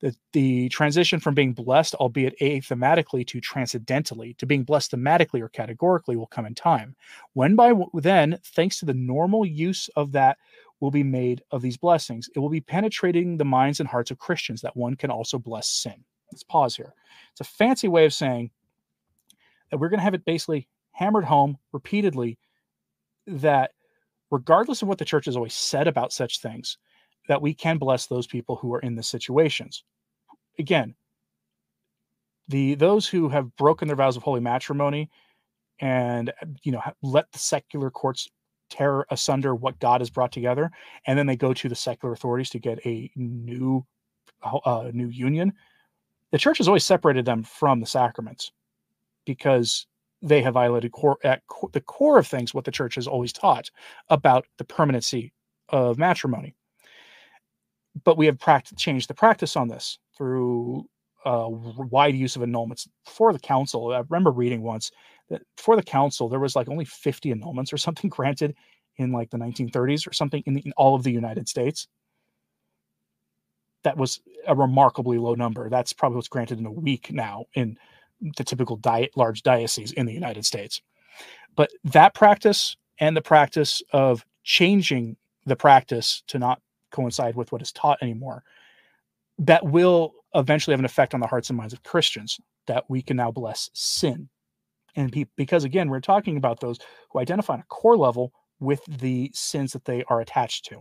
The, 0.00 0.14
the 0.32 0.68
transition 0.68 1.18
from 1.18 1.34
being 1.34 1.52
blessed, 1.52 1.94
albeit 1.96 2.40
athematically, 2.40 3.24
to 3.24 3.40
transcendentally, 3.40 4.36
to 4.38 4.46
being 4.46 4.62
blessed 4.62 4.92
thematically 4.92 5.40
or 5.40 5.48
categorically 5.48 6.16
will 6.16 6.26
come 6.26 6.46
in 6.46 6.54
time. 6.54 6.94
When 7.32 7.56
by 7.56 7.72
then, 7.94 8.38
thanks 8.44 8.78
to 8.78 8.86
the 8.86 8.94
normal 8.94 9.44
use 9.44 9.88
of 9.96 10.12
that 10.12 10.38
will 10.80 10.90
be 10.90 11.02
made 11.02 11.42
of 11.50 11.62
these 11.62 11.76
blessings, 11.76 12.28
it 12.34 12.38
will 12.38 12.50
be 12.50 12.60
penetrating 12.60 13.36
the 13.36 13.44
minds 13.44 13.80
and 13.80 13.88
hearts 13.88 14.10
of 14.10 14.18
Christians 14.18 14.60
that 14.60 14.76
one 14.76 14.94
can 14.94 15.10
also 15.10 15.38
bless 15.38 15.68
sin. 15.68 16.04
Let's 16.30 16.42
pause 16.42 16.76
here. 16.76 16.92
It's 17.32 17.40
a 17.40 17.44
fancy 17.44 17.88
way 17.88 18.04
of 18.04 18.12
saying 18.12 18.50
that 19.70 19.78
we're 19.78 19.88
going 19.88 19.98
to 19.98 20.04
have 20.04 20.14
it 20.14 20.24
basically 20.24 20.68
hammered 20.92 21.24
home 21.24 21.58
repeatedly 21.72 22.38
that 23.26 23.72
regardless 24.30 24.82
of 24.82 24.88
what 24.88 24.98
the 24.98 25.04
church 25.04 25.26
has 25.26 25.36
always 25.36 25.54
said 25.54 25.88
about 25.88 26.12
such 26.12 26.40
things, 26.40 26.78
that 27.28 27.42
we 27.42 27.54
can 27.54 27.78
bless 27.78 28.06
those 28.06 28.26
people 28.26 28.56
who 28.56 28.72
are 28.74 28.80
in 28.80 28.94
the 28.94 29.02
situations. 29.02 29.84
Again, 30.58 30.94
the 32.48 32.74
those 32.74 33.08
who 33.08 33.28
have 33.28 33.54
broken 33.56 33.88
their 33.88 33.96
vows 33.96 34.16
of 34.16 34.22
holy 34.22 34.40
matrimony 34.40 35.10
and 35.80 36.32
you 36.62 36.72
know 36.72 36.80
let 37.02 37.30
the 37.32 37.38
secular 37.38 37.90
courts 37.90 38.28
tear 38.70 39.04
asunder 39.10 39.54
what 39.54 39.78
God 39.78 40.00
has 40.00 40.10
brought 40.10 40.32
together, 40.32 40.70
and 41.06 41.18
then 41.18 41.26
they 41.26 41.36
go 41.36 41.52
to 41.54 41.68
the 41.68 41.74
secular 41.74 42.12
authorities 42.12 42.50
to 42.50 42.58
get 42.58 42.84
a 42.86 43.10
new 43.16 43.84
uh, 44.42 44.90
new 44.92 45.08
union. 45.08 45.52
The 46.32 46.38
church 46.38 46.58
has 46.58 46.68
always 46.68 46.84
separated 46.84 47.24
them 47.24 47.42
from 47.42 47.80
the 47.80 47.86
sacraments 47.86 48.52
because 49.24 49.86
they 50.22 50.42
have 50.42 50.54
violated 50.54 50.92
core, 50.92 51.18
at 51.24 51.42
the 51.72 51.80
core 51.80 52.18
of 52.18 52.26
things 52.26 52.54
what 52.54 52.64
the 52.64 52.70
church 52.70 52.94
has 52.94 53.06
always 53.06 53.32
taught 53.32 53.70
about 54.08 54.46
the 54.58 54.64
permanency 54.64 55.32
of 55.68 55.98
matrimony 55.98 56.54
but 58.04 58.16
we 58.16 58.26
have 58.26 58.38
practiced 58.38 58.78
changed 58.78 59.08
the 59.08 59.14
practice 59.14 59.56
on 59.56 59.68
this 59.68 59.98
through 60.16 60.84
uh, 61.24 61.48
wide 61.48 62.14
use 62.14 62.36
of 62.36 62.42
annulments 62.42 62.86
for 63.04 63.32
the 63.32 63.38
council. 63.38 63.92
I 63.92 64.02
remember 64.08 64.30
reading 64.30 64.62
once 64.62 64.90
that 65.28 65.42
for 65.56 65.76
the 65.76 65.82
council 65.82 66.28
there 66.28 66.40
was 66.40 66.54
like 66.54 66.68
only 66.68 66.84
50 66.84 67.34
annulments 67.34 67.72
or 67.72 67.78
something 67.78 68.10
granted 68.16 68.54
in 68.98 69.12
like 69.12 69.30
the 69.30 69.38
1930s 69.38 70.06
or 70.06 70.12
something 70.12 70.42
in, 70.46 70.54
the, 70.54 70.62
in 70.64 70.72
all 70.76 70.94
of 70.94 71.02
the 71.02 71.12
United 71.12 71.48
States. 71.48 71.88
That 73.82 73.96
was 73.96 74.20
a 74.46 74.54
remarkably 74.54 75.18
low 75.18 75.34
number. 75.34 75.68
That's 75.68 75.92
probably 75.92 76.16
what's 76.16 76.28
granted 76.28 76.58
in 76.58 76.66
a 76.66 76.72
week 76.72 77.12
now 77.12 77.44
in 77.54 77.78
the 78.20 78.44
typical 78.44 78.76
diet 78.76 79.10
large 79.16 79.42
diocese 79.42 79.92
in 79.92 80.06
the 80.06 80.12
United 80.12 80.44
States. 80.44 80.80
But 81.54 81.70
that 81.84 82.14
practice 82.14 82.76
and 82.98 83.16
the 83.16 83.22
practice 83.22 83.82
of 83.92 84.24
changing 84.44 85.16
the 85.44 85.56
practice 85.56 86.22
to 86.28 86.38
not 86.38 86.60
coincide 86.90 87.36
with 87.36 87.52
what 87.52 87.62
is 87.62 87.72
taught 87.72 87.98
anymore 88.02 88.42
that 89.38 89.64
will 89.64 90.14
eventually 90.34 90.72
have 90.72 90.80
an 90.80 90.86
effect 90.86 91.14
on 91.14 91.20
the 91.20 91.26
hearts 91.26 91.50
and 91.50 91.56
minds 91.56 91.72
of 91.72 91.82
christians 91.82 92.40
that 92.66 92.84
we 92.88 93.02
can 93.02 93.16
now 93.16 93.30
bless 93.30 93.70
sin 93.74 94.28
and 94.94 95.10
be, 95.10 95.26
because 95.36 95.64
again 95.64 95.88
we're 95.88 96.00
talking 96.00 96.36
about 96.36 96.60
those 96.60 96.78
who 97.10 97.18
identify 97.18 97.54
on 97.54 97.60
a 97.60 97.64
core 97.64 97.96
level 97.96 98.32
with 98.60 98.80
the 98.86 99.30
sins 99.34 99.72
that 99.72 99.84
they 99.84 100.04
are 100.08 100.20
attached 100.20 100.64
to 100.64 100.80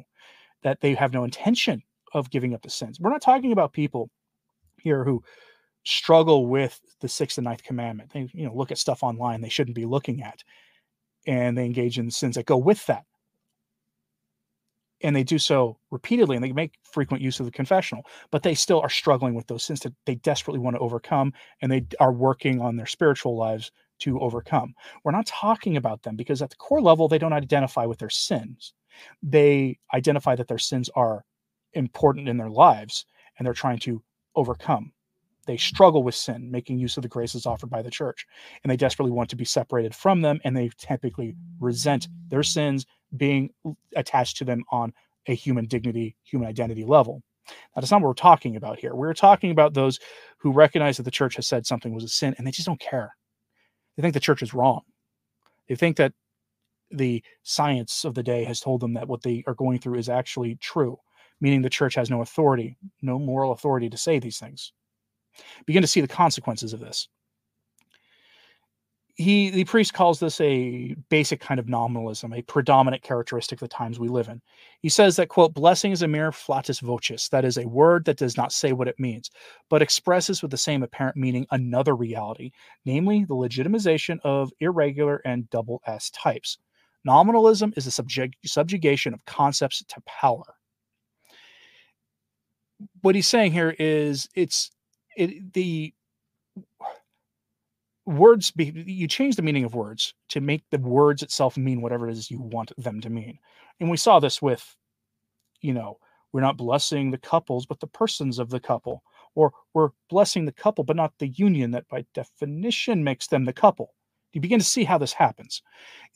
that 0.63 0.79
they 0.81 0.93
have 0.93 1.13
no 1.13 1.23
intention 1.23 1.81
of 2.13 2.29
giving 2.29 2.53
up 2.53 2.61
the 2.61 2.69
sins 2.69 2.99
we're 2.99 3.11
not 3.11 3.21
talking 3.21 3.51
about 3.51 3.73
people 3.73 4.09
here 4.81 5.03
who 5.03 5.21
struggle 5.85 6.47
with 6.47 6.79
the 6.99 7.07
sixth 7.07 7.37
and 7.37 7.45
ninth 7.45 7.63
commandment. 7.63 8.11
They 8.11 8.27
you 8.33 8.45
know 8.45 8.55
look 8.55 8.71
at 8.71 8.77
stuff 8.77 9.03
online 9.03 9.41
they 9.41 9.49
shouldn't 9.49 9.75
be 9.75 9.85
looking 9.85 10.21
at 10.21 10.43
and 11.27 11.57
they 11.57 11.65
engage 11.65 11.97
in 11.97 12.11
sins 12.11 12.35
that 12.35 12.45
go 12.45 12.57
with 12.57 12.85
that. 12.87 13.05
And 15.01 15.15
they 15.15 15.23
do 15.23 15.37
so 15.37 15.77
repeatedly 15.91 16.35
and 16.35 16.43
they 16.43 16.51
make 16.51 16.79
frequent 16.83 17.21
use 17.21 17.39
of 17.39 17.45
the 17.45 17.51
confessional 17.51 18.03
but 18.31 18.43
they 18.43 18.55
still 18.55 18.81
are 18.81 18.89
struggling 18.89 19.35
with 19.35 19.47
those 19.47 19.63
sins 19.63 19.81
that 19.81 19.93
they 20.05 20.15
desperately 20.15 20.59
want 20.59 20.75
to 20.75 20.79
overcome 20.79 21.33
and 21.61 21.71
they 21.71 21.85
are 21.99 22.13
working 22.13 22.59
on 22.61 22.75
their 22.75 22.85
spiritual 22.85 23.37
lives 23.37 23.71
to 23.99 24.19
overcome. 24.19 24.73
We're 25.03 25.11
not 25.11 25.27
talking 25.27 25.77
about 25.77 26.01
them 26.03 26.15
because 26.15 26.41
at 26.41 26.49
the 26.49 26.55
core 26.57 26.81
level 26.81 27.07
they 27.07 27.19
don't 27.19 27.31
identify 27.33 27.85
with 27.85 27.99
their 27.99 28.09
sins. 28.09 28.73
They 29.21 29.77
identify 29.93 30.35
that 30.35 30.47
their 30.47 30.57
sins 30.57 30.89
are 30.95 31.23
important 31.73 32.27
in 32.27 32.37
their 32.37 32.49
lives 32.49 33.05
and 33.37 33.45
they're 33.45 33.53
trying 33.53 33.79
to 33.79 34.01
overcome 34.35 34.91
they 35.45 35.57
struggle 35.57 36.03
with 36.03 36.15
sin 36.15 36.49
making 36.49 36.79
use 36.79 36.97
of 36.97 37.03
the 37.03 37.09
graces 37.09 37.45
offered 37.45 37.69
by 37.69 37.81
the 37.81 37.91
church 37.91 38.25
and 38.63 38.71
they 38.71 38.77
desperately 38.77 39.11
want 39.11 39.29
to 39.29 39.35
be 39.35 39.45
separated 39.45 39.93
from 39.93 40.21
them 40.21 40.39
and 40.43 40.55
they 40.55 40.69
typically 40.77 41.35
resent 41.59 42.07
their 42.29 42.43
sins 42.43 42.85
being 43.17 43.49
attached 43.95 44.37
to 44.37 44.45
them 44.45 44.63
on 44.71 44.93
a 45.27 45.35
human 45.35 45.65
dignity, 45.65 46.15
human 46.23 46.47
identity 46.47 46.83
level. 46.83 47.21
Now, 47.47 47.81
that's 47.81 47.91
not 47.91 48.01
what 48.01 48.07
we're 48.07 48.13
talking 48.13 48.55
about 48.55 48.79
here. 48.79 48.95
We're 48.95 49.13
talking 49.13 49.51
about 49.51 49.73
those 49.73 49.99
who 50.39 50.51
recognize 50.51 50.97
that 50.97 51.03
the 51.03 51.11
church 51.11 51.35
has 51.35 51.47
said 51.47 51.65
something 51.65 51.93
was 51.93 52.03
a 52.03 52.07
sin 52.09 52.35
and 52.37 52.45
they 52.45 52.51
just 52.51 52.65
don't 52.65 52.79
care. 52.79 53.15
They 53.95 54.01
think 54.01 54.13
the 54.13 54.19
church 54.19 54.41
is 54.41 54.53
wrong. 54.53 54.81
They 55.67 55.75
think 55.75 55.97
that 55.97 56.13
the 56.91 57.23
science 57.43 58.05
of 58.05 58.13
the 58.13 58.23
day 58.23 58.43
has 58.43 58.59
told 58.59 58.81
them 58.81 58.93
that 58.93 59.07
what 59.07 59.23
they 59.23 59.43
are 59.47 59.55
going 59.55 59.79
through 59.79 59.97
is 59.97 60.09
actually 60.09 60.55
true, 60.55 60.97
meaning 61.41 61.61
the 61.61 61.69
church 61.69 61.95
has 61.95 62.09
no 62.09 62.21
authority, 62.21 62.77
no 63.01 63.17
moral 63.17 63.51
authority 63.51 63.89
to 63.89 63.97
say 63.97 64.19
these 64.19 64.39
things. 64.39 64.71
Begin 65.65 65.81
to 65.81 65.87
see 65.87 66.01
the 66.01 66.07
consequences 66.07 66.73
of 66.73 66.79
this 66.79 67.07
he 69.15 69.49
the 69.49 69.63
priest 69.63 69.93
calls 69.93 70.19
this 70.19 70.41
a 70.41 70.93
basic 71.09 71.39
kind 71.39 71.57
of 71.59 71.69
nominalism, 71.69 72.33
a 72.33 72.41
predominant 72.41 73.01
characteristic 73.01 73.61
of 73.61 73.69
the 73.69 73.73
times 73.73 73.97
we 73.97 74.09
live 74.09 74.27
in. 74.27 74.41
He 74.81 74.89
says 74.89 75.15
that 75.15 75.29
quote 75.29 75.53
blessing 75.53 75.93
is 75.93 76.01
a 76.01 76.07
mere 76.07 76.33
flatus 76.33 76.81
vocis, 76.81 77.29
that 77.29 77.45
is 77.45 77.57
a 77.57 77.67
word 77.67 78.03
that 78.05 78.17
does 78.17 78.35
not 78.35 78.51
say 78.51 78.73
what 78.73 78.89
it 78.89 78.99
means, 78.99 79.31
but 79.69 79.81
expresses 79.81 80.41
with 80.41 80.51
the 80.51 80.57
same 80.57 80.83
apparent 80.83 81.15
meaning 81.15 81.47
another 81.51 81.95
reality, 81.95 82.51
namely 82.83 83.23
the 83.23 83.35
legitimization 83.35 84.19
of 84.25 84.51
irregular 84.59 85.21
and 85.23 85.49
double 85.49 85.81
S 85.87 86.09
types. 86.09 86.57
Nominalism 87.05 87.73
is 87.77 87.85
the 87.85 87.91
subject, 87.91 88.35
subjugation 88.45 89.13
of 89.13 89.23
concepts 89.25 89.81
to 89.87 90.01
power. 90.05 90.55
What 93.01 93.15
he's 93.15 93.27
saying 93.27 93.53
here 93.53 93.73
is 93.79 94.27
it's 94.35 94.71
it, 95.15 95.53
the 95.53 95.93
words 98.05 98.51
be, 98.51 98.65
you 98.85 99.07
change 99.07 99.35
the 99.35 99.41
meaning 99.41 99.63
of 99.63 99.73
words 99.73 100.13
to 100.29 100.41
make 100.41 100.63
the 100.69 100.77
words 100.77 101.23
itself 101.23 101.57
mean 101.57 101.81
whatever 101.81 102.07
it 102.07 102.11
is 102.11 102.29
you 102.29 102.39
want 102.39 102.71
them 102.77 103.01
to 103.01 103.09
mean. 103.09 103.39
And 103.79 103.89
we 103.89 103.97
saw 103.97 104.19
this 104.19 104.41
with 104.41 104.75
you 105.61 105.73
know 105.73 105.97
we're 106.31 106.41
not 106.41 106.57
blessing 106.57 107.11
the 107.11 107.17
couples 107.17 107.65
but 107.65 107.79
the 107.79 107.87
persons 107.87 108.39
of 108.39 108.49
the 108.49 108.59
couple 108.59 109.01
or 109.35 109.51
we're 109.73 109.89
blessing 110.09 110.45
the 110.45 110.51
couple 110.51 110.83
but 110.83 110.95
not 110.95 111.13
the 111.17 111.29
union 111.29 111.71
that 111.71 111.87
by 111.87 112.05
definition 112.13 113.03
makes 113.03 113.27
them 113.27 113.45
the 113.45 113.53
couple. 113.53 113.93
You 114.33 114.41
begin 114.41 114.59
to 114.59 114.65
see 114.65 114.83
how 114.83 114.97
this 114.97 115.13
happens. 115.13 115.61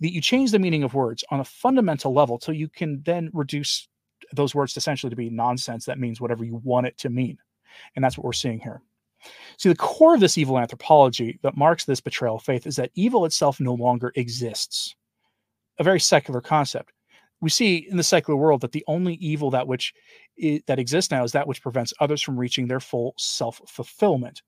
That 0.02 0.14
you 0.14 0.22
change 0.22 0.52
the 0.52 0.60
meaning 0.60 0.84
of 0.84 0.94
words 0.94 1.24
on 1.32 1.40
a 1.40 1.46
fundamental 1.46 2.14
level 2.14 2.40
so 2.42 2.52
you 2.52 2.68
can 2.68 3.02
then 3.04 3.30
reduce 3.34 3.88
those 4.34 4.54
words 4.54 4.76
essentially 4.76 5.10
to 5.10 5.16
be 5.16 5.30
nonsense 5.30 5.86
that 5.86 6.00
means 6.00 6.20
whatever 6.20 6.44
you 6.44 6.58
want 6.64 6.86
it 6.86 6.98
to 7.00 7.10
mean. 7.10 7.38
And 7.96 8.04
that's 8.04 8.18
what 8.18 8.26
we're 8.26 8.34
seeing 8.34 8.60
here 8.60 8.82
See, 9.58 9.70
the 9.70 9.76
core 9.76 10.16
of 10.16 10.20
this 10.20 10.38
evil 10.38 10.60
anthropology 10.60 11.40
that 11.44 11.58
marks 11.58 11.86
this 11.86 12.02
betrayal 12.02 12.36
of 12.36 12.44
faith 12.44 12.66
is 12.66 12.76
that 12.78 12.92
evil 12.96 13.26
itself 13.26 13.60
no 13.60 13.74
longer 13.74 14.12
exists. 14.16 14.96
A 15.80 15.84
very 15.84 16.00
secular 16.00 16.42
concept. 16.42 16.92
We 17.42 17.50
see 17.50 17.88
in 17.90 17.96
the 17.98 18.04
secular 18.04 18.38
world 18.38 18.62
that 18.62 18.74
the 18.74 18.84
only 18.88 19.16
evil 19.16 19.50
that 19.52 19.68
which 19.68 19.94
is, 20.38 20.62
that 20.68 20.80
exists 20.80 21.12
now 21.12 21.24
is 21.24 21.32
that 21.32 21.48
which 21.48 21.62
prevents 21.62 21.94
others 22.00 22.22
from 22.22 22.38
reaching 22.38 22.68
their 22.68 22.82
full 22.82 23.14
self-fulfillment. 23.18 24.42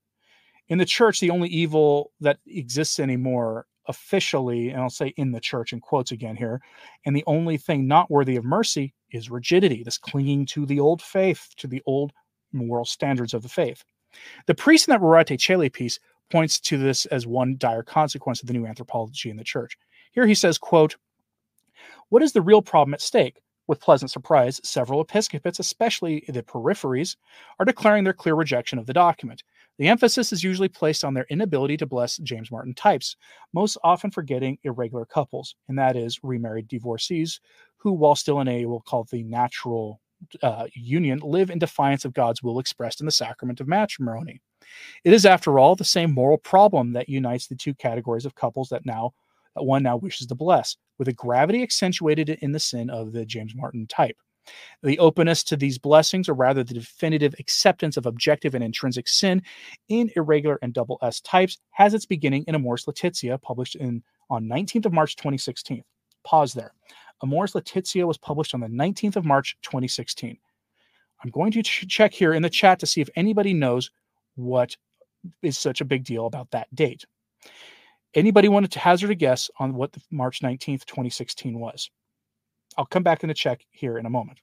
In 0.68 0.78
the 0.78 0.84
church, 0.84 1.20
the 1.20 1.30
only 1.30 1.48
evil 1.48 2.12
that 2.20 2.38
exists 2.46 3.00
anymore 3.00 3.66
officially, 3.88 4.68
and 4.68 4.80
I'll 4.80 4.90
say 4.90 5.12
in 5.16 5.32
the 5.32 5.40
church 5.40 5.72
in 5.72 5.80
quotes 5.80 6.12
again 6.12 6.36
here, 6.36 6.60
and 7.04 7.16
the 7.16 7.24
only 7.26 7.56
thing 7.56 7.86
not 7.86 8.10
worthy 8.10 8.36
of 8.36 8.44
mercy 8.44 8.94
is 9.10 9.30
rigidity, 9.30 9.82
this 9.82 9.98
clinging 9.98 10.46
to 10.46 10.66
the 10.66 10.80
old 10.80 11.02
faith, 11.02 11.48
to 11.56 11.66
the 11.66 11.82
old 11.86 12.12
moral 12.52 12.84
standards 12.84 13.34
of 13.34 13.42
the 13.42 13.48
faith. 13.48 13.82
The 14.46 14.54
priest 14.54 14.88
in 14.88 14.92
that 14.92 15.00
Rorate 15.00 15.38
Caeli 15.38 15.72
piece 15.72 15.98
points 16.30 16.58
to 16.60 16.78
this 16.78 17.06
as 17.06 17.26
one 17.26 17.56
dire 17.58 17.82
consequence 17.82 18.40
of 18.40 18.46
the 18.46 18.54
new 18.54 18.66
anthropology 18.66 19.30
in 19.30 19.36
the 19.36 19.44
church. 19.44 19.78
Here 20.12 20.26
he 20.26 20.34
says, 20.34 20.58
quote, 20.58 20.96
What 22.08 22.22
is 22.22 22.32
the 22.32 22.42
real 22.42 22.62
problem 22.62 22.94
at 22.94 23.00
stake? 23.00 23.40
With 23.68 23.80
pleasant 23.80 24.10
surprise, 24.10 24.60
several 24.64 25.04
episcopates, 25.04 25.60
especially 25.60 26.24
the 26.28 26.42
peripheries, 26.42 27.16
are 27.58 27.64
declaring 27.64 28.02
their 28.02 28.12
clear 28.12 28.34
rejection 28.34 28.78
of 28.78 28.86
the 28.86 28.92
document. 28.92 29.44
The 29.78 29.88
emphasis 29.88 30.32
is 30.32 30.44
usually 30.44 30.68
placed 30.68 31.04
on 31.04 31.14
their 31.14 31.26
inability 31.30 31.76
to 31.78 31.86
bless 31.86 32.18
James 32.18 32.50
Martin 32.50 32.74
types, 32.74 33.16
most 33.52 33.78
often 33.84 34.10
forgetting 34.10 34.58
irregular 34.64 35.06
couples, 35.06 35.54
and 35.68 35.78
that 35.78 35.96
is 35.96 36.22
remarried 36.22 36.68
divorcees 36.68 37.40
who, 37.76 37.92
while 37.92 38.16
still 38.16 38.40
in 38.40 38.48
a, 38.48 38.66
we'll 38.66 38.80
call 38.80 39.04
the 39.04 39.22
natural 39.22 40.00
uh, 40.42 40.66
union 40.74 41.20
live 41.22 41.50
in 41.50 41.58
defiance 41.58 42.04
of 42.04 42.14
God's 42.14 42.42
will 42.42 42.58
expressed 42.58 43.00
in 43.00 43.06
the 43.06 43.12
sacrament 43.12 43.60
of 43.60 43.68
matrimony. 43.68 44.40
It 45.04 45.12
is, 45.12 45.26
after 45.26 45.58
all, 45.58 45.76
the 45.76 45.84
same 45.84 46.12
moral 46.12 46.38
problem 46.38 46.92
that 46.92 47.08
unites 47.08 47.46
the 47.46 47.56
two 47.56 47.74
categories 47.74 48.24
of 48.24 48.34
couples 48.34 48.68
that 48.70 48.86
now 48.86 49.12
that 49.54 49.64
one 49.64 49.82
now 49.82 49.96
wishes 49.96 50.26
to 50.28 50.34
bless, 50.34 50.76
with 50.98 51.08
a 51.08 51.12
gravity 51.12 51.62
accentuated 51.62 52.30
in 52.30 52.52
the 52.52 52.60
sin 52.60 52.88
of 52.90 53.12
the 53.12 53.26
James 53.26 53.54
Martin 53.54 53.86
type. 53.86 54.16
The 54.82 54.98
openness 54.98 55.44
to 55.44 55.56
these 55.56 55.78
blessings, 55.78 56.28
or 56.28 56.34
rather 56.34 56.64
the 56.64 56.74
definitive 56.74 57.34
acceptance 57.38 57.96
of 57.96 58.06
objective 58.06 58.54
and 58.54 58.64
intrinsic 58.64 59.06
sin 59.06 59.42
in 59.88 60.10
irregular 60.16 60.58
and 60.62 60.72
double 60.72 60.98
S 61.02 61.20
types, 61.20 61.58
has 61.70 61.94
its 61.94 62.06
beginning 62.06 62.44
in 62.48 62.54
Amoris 62.54 62.86
Laetitia, 62.86 63.38
published 63.38 63.76
in 63.76 64.02
on 64.30 64.44
19th 64.44 64.86
of 64.86 64.92
March 64.92 65.14
2016. 65.16 65.84
Pause 66.24 66.54
there. 66.54 66.72
Amoris 67.22 67.54
Laetitia 67.54 68.06
was 68.06 68.18
published 68.18 68.54
on 68.54 68.60
the 68.60 68.66
19th 68.66 69.16
of 69.16 69.24
March 69.24 69.56
2016. 69.62 70.36
I'm 71.22 71.30
going 71.30 71.52
to 71.52 71.62
ch- 71.62 71.86
check 71.88 72.12
here 72.12 72.34
in 72.34 72.42
the 72.42 72.50
chat 72.50 72.80
to 72.80 72.86
see 72.86 73.00
if 73.00 73.08
anybody 73.14 73.54
knows 73.54 73.90
what 74.34 74.76
is 75.42 75.56
such 75.56 75.80
a 75.80 75.84
big 75.84 76.04
deal 76.04 76.26
about 76.26 76.50
that 76.50 76.72
date. 76.74 77.04
Anybody 78.14 78.48
wanted 78.48 78.72
to 78.72 78.78
hazard 78.78 79.10
a 79.10 79.14
guess 79.14 79.50
on 79.58 79.74
what 79.74 79.92
the 79.92 80.02
March 80.10 80.40
19th, 80.40 80.84
2016 80.84 81.58
was? 81.58 81.90
I'll 82.76 82.86
come 82.86 83.02
back 83.02 83.22
in 83.22 83.28
the 83.28 83.34
check 83.34 83.64
here 83.70 83.98
in 83.98 84.06
a 84.06 84.10
moment. 84.10 84.40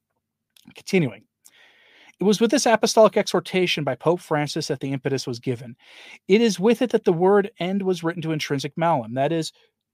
Continuing. 0.76 1.24
It 2.20 2.24
was 2.24 2.42
with 2.42 2.52
this 2.52 2.66
apostolic 2.66 3.16
exhortation 3.16 3.84
by 3.84 3.96
Pope 3.96 4.20
Francis 4.20 4.68
that 4.68 4.82
the 4.82 4.92
impetus 4.92 5.26
was 5.26 5.40
given. 5.40 5.76
It 6.28 6.42
is 6.42 6.60
with 6.60 6.82
it 6.82 6.92
that 6.92 7.06
the 7.06 7.14
word 7.14 7.52
end 7.60 7.82
was 7.82 8.04
written 8.04 8.22
to 8.24 8.32
intrinsic 8.32 8.78
malum, 8.78 9.14
that 9.14 9.32
is, 9.32 9.54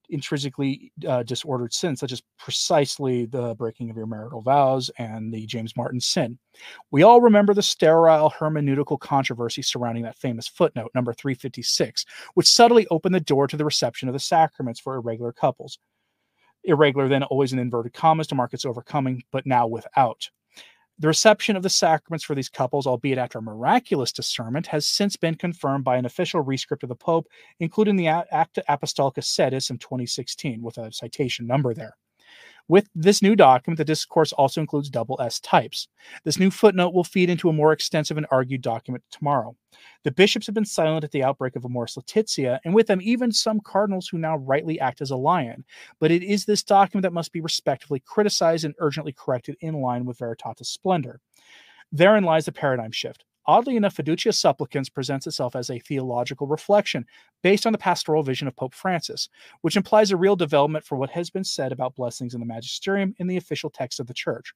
intrinsically 0.10 0.92
uh, 1.08 1.24
disordered 1.24 1.74
sin, 1.74 1.96
such 1.96 2.12
as 2.12 2.22
precisely 2.38 3.26
the 3.26 3.56
breaking 3.56 3.90
of 3.90 3.98
your 3.98 4.06
marital 4.06 4.42
vows 4.42 4.90
and 4.98 5.34
the 5.34 5.46
James 5.46 5.76
Martin 5.76 6.00
sin. 6.00 6.38
We 6.92 7.04
all 7.04 7.22
remember 7.22 7.54
the 7.54 7.62
sterile 7.62 8.32
hermeneutical 8.32 9.00
controversy 9.00 9.62
surrounding 9.62 10.04
that 10.04 10.18
famous 10.18 10.48
footnote, 10.48 10.92
number 10.96 11.14
356, 11.14 12.06
which 12.34 12.48
subtly 12.48 12.88
opened 12.90 13.16
the 13.16 13.20
door 13.20 13.48
to 13.48 13.58
the 13.58 13.66
reception 13.66 14.08
of 14.08 14.14
the 14.14 14.20
sacraments 14.20 14.80
for 14.80 14.96
irregular 14.96 15.32
couples. 15.32 15.80
Irregular, 16.64 17.08
then 17.08 17.24
always 17.24 17.54
in 17.54 17.60
inverted 17.60 17.94
commas 17.94 18.28
to 18.28 18.36
mark 18.36 18.54
its 18.54 18.66
overcoming, 18.66 19.24
but 19.32 19.46
now 19.46 19.68
without. 19.68 20.30
The 20.98 21.10
reception 21.10 21.58
of 21.58 21.64
the 21.64 21.70
sacraments 21.70 22.24
for 22.24 22.36
these 22.36 22.48
couples, 22.48 22.88
albeit 22.88 23.18
after 23.18 23.40
a 23.40 23.42
miraculous 23.42 24.14
discernment, 24.14 24.68
has 24.68 24.86
since 24.86 25.18
been 25.18 25.36
confirmed 25.36 25.84
by 25.84 25.98
an 25.98 26.06
official 26.06 26.40
rescript 26.40 26.84
of 26.84 26.90
the 26.90 26.96
Pope, 26.96 27.28
including 27.60 27.98
the 27.98 28.08
Acta 28.08 28.64
Apostolicae 28.70 29.22
Sedis 29.22 29.70
in 29.70 29.78
2016, 29.78 30.62
with 30.62 30.78
a 30.78 30.94
citation 30.94 31.48
number 31.48 31.74
there. 31.74 31.98
With 32.68 32.90
this 32.96 33.22
new 33.22 33.36
document, 33.36 33.78
the 33.78 33.86
discourse 33.86 34.34
also 34.34 34.60
includes 34.60 34.90
double 34.90 35.22
S 35.22 35.40
types. 35.40 35.88
This 36.24 36.40
new 36.40 36.50
footnote 36.50 36.94
will 36.94 37.04
feed 37.04 37.30
into 37.30 37.50
a 37.50 37.54
more 37.54 37.72
extensive 37.72 38.18
and 38.18 38.26
argued 38.32 38.62
document 38.62 39.04
tomorrow. 39.12 39.56
The 40.04 40.12
bishops 40.12 40.48
have 40.48 40.56
been 40.56 40.66
silent 40.66 41.04
at 41.04 41.12
the 41.12 41.24
outbreak 41.24 41.56
of 41.56 41.64
Amoris 41.64 41.96
Laetitia, 41.96 42.62
and 42.66 42.74
with 42.74 42.88
them, 42.88 43.02
even 43.04 43.32
some 43.32 43.60
cardinals 43.60 44.08
who 44.08 44.18
now 44.18 44.38
rightly 44.38 44.80
act 44.80 45.02
as 45.02 45.12
a 45.12 45.16
lion. 45.16 45.64
But 46.00 46.10
it 46.12 46.24
is 46.24 46.46
this 46.46 46.64
document 46.64 47.04
that 47.04 47.14
must 47.14 47.32
be 47.32 47.42
respectfully 47.42 48.00
criticized 48.00 48.66
and 48.66 48.74
urgently 48.80 49.14
corrected 49.14 49.58
in 49.60 49.82
line 49.82 50.06
with 50.06 50.18
Veritatis 50.18 50.66
Splendor. 50.66 51.20
Therein 51.92 52.24
lies 52.24 52.46
the 52.46 52.52
paradigm 52.52 52.92
shift. 52.92 53.26
Oddly 53.48 53.76
enough, 53.76 53.96
Fiducia 53.96 54.34
Supplicans 54.34 54.90
presents 54.90 55.28
itself 55.28 55.56
as 55.56 55.70
a 55.70 55.80
theological 55.80 56.48
reflection 56.48 57.06
based 57.44 57.68
on 57.68 57.72
the 57.72 57.78
pastoral 57.78 58.24
vision 58.24 58.48
of 58.48 58.56
Pope 58.56 58.74
Francis, 58.74 59.30
which 59.62 59.78
implies 59.78 60.12
a 60.12 60.18
real 60.18 60.36
development 60.36 60.84
for 60.84 60.96
what 60.96 61.12
has 61.12 61.30
been 61.30 61.44
said 61.44 61.72
about 61.72 61.96
blessings 61.96 62.34
in 62.34 62.40
the 62.40 62.46
magisterium 62.46 63.14
in 63.20 63.28
the 63.28 63.38
official 63.38 63.70
text 63.70 64.00
of 64.00 64.08
the 64.08 64.14
church. 64.14 64.54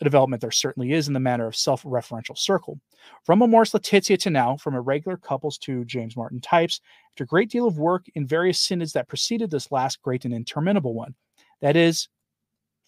A 0.00 0.04
development 0.04 0.40
there 0.40 0.50
certainly 0.50 0.92
is 0.92 1.06
in 1.06 1.14
the 1.14 1.20
manner 1.20 1.46
of 1.46 1.54
self 1.54 1.82
referential 1.82 2.36
circle. 2.36 2.80
From 3.24 3.42
Amoris 3.42 3.74
Laetitia 3.74 4.16
to 4.18 4.30
now, 4.30 4.56
from 4.56 4.74
irregular 4.74 5.16
couples 5.16 5.58
to 5.58 5.84
James 5.84 6.16
Martin 6.16 6.40
types, 6.40 6.80
after 7.12 7.24
a 7.24 7.26
great 7.26 7.50
deal 7.50 7.66
of 7.66 7.78
work 7.78 8.06
in 8.14 8.26
various 8.26 8.58
synods 8.58 8.92
that 8.94 9.08
preceded 9.08 9.50
this 9.50 9.70
last 9.70 10.00
great 10.02 10.24
and 10.24 10.34
interminable 10.34 10.94
one. 10.94 11.14
That 11.60 11.76
is, 11.76 12.08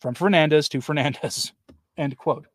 from 0.00 0.14
Fernandez 0.14 0.68
to 0.70 0.80
Fernandez. 0.80 1.52
End 1.96 2.16
quote. 2.16 2.46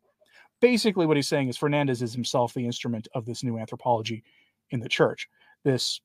Basically, 0.62 1.04
what 1.04 1.18
he's 1.18 1.28
saying 1.28 1.48
is 1.48 1.58
Fernandez 1.58 2.00
is 2.00 2.14
himself 2.14 2.54
the 2.54 2.64
instrument 2.64 3.08
of 3.14 3.26
this 3.26 3.42
new 3.42 3.58
anthropology 3.58 4.22
in 4.70 4.80
the 4.80 4.88
church. 4.88 5.28
This 5.64 6.00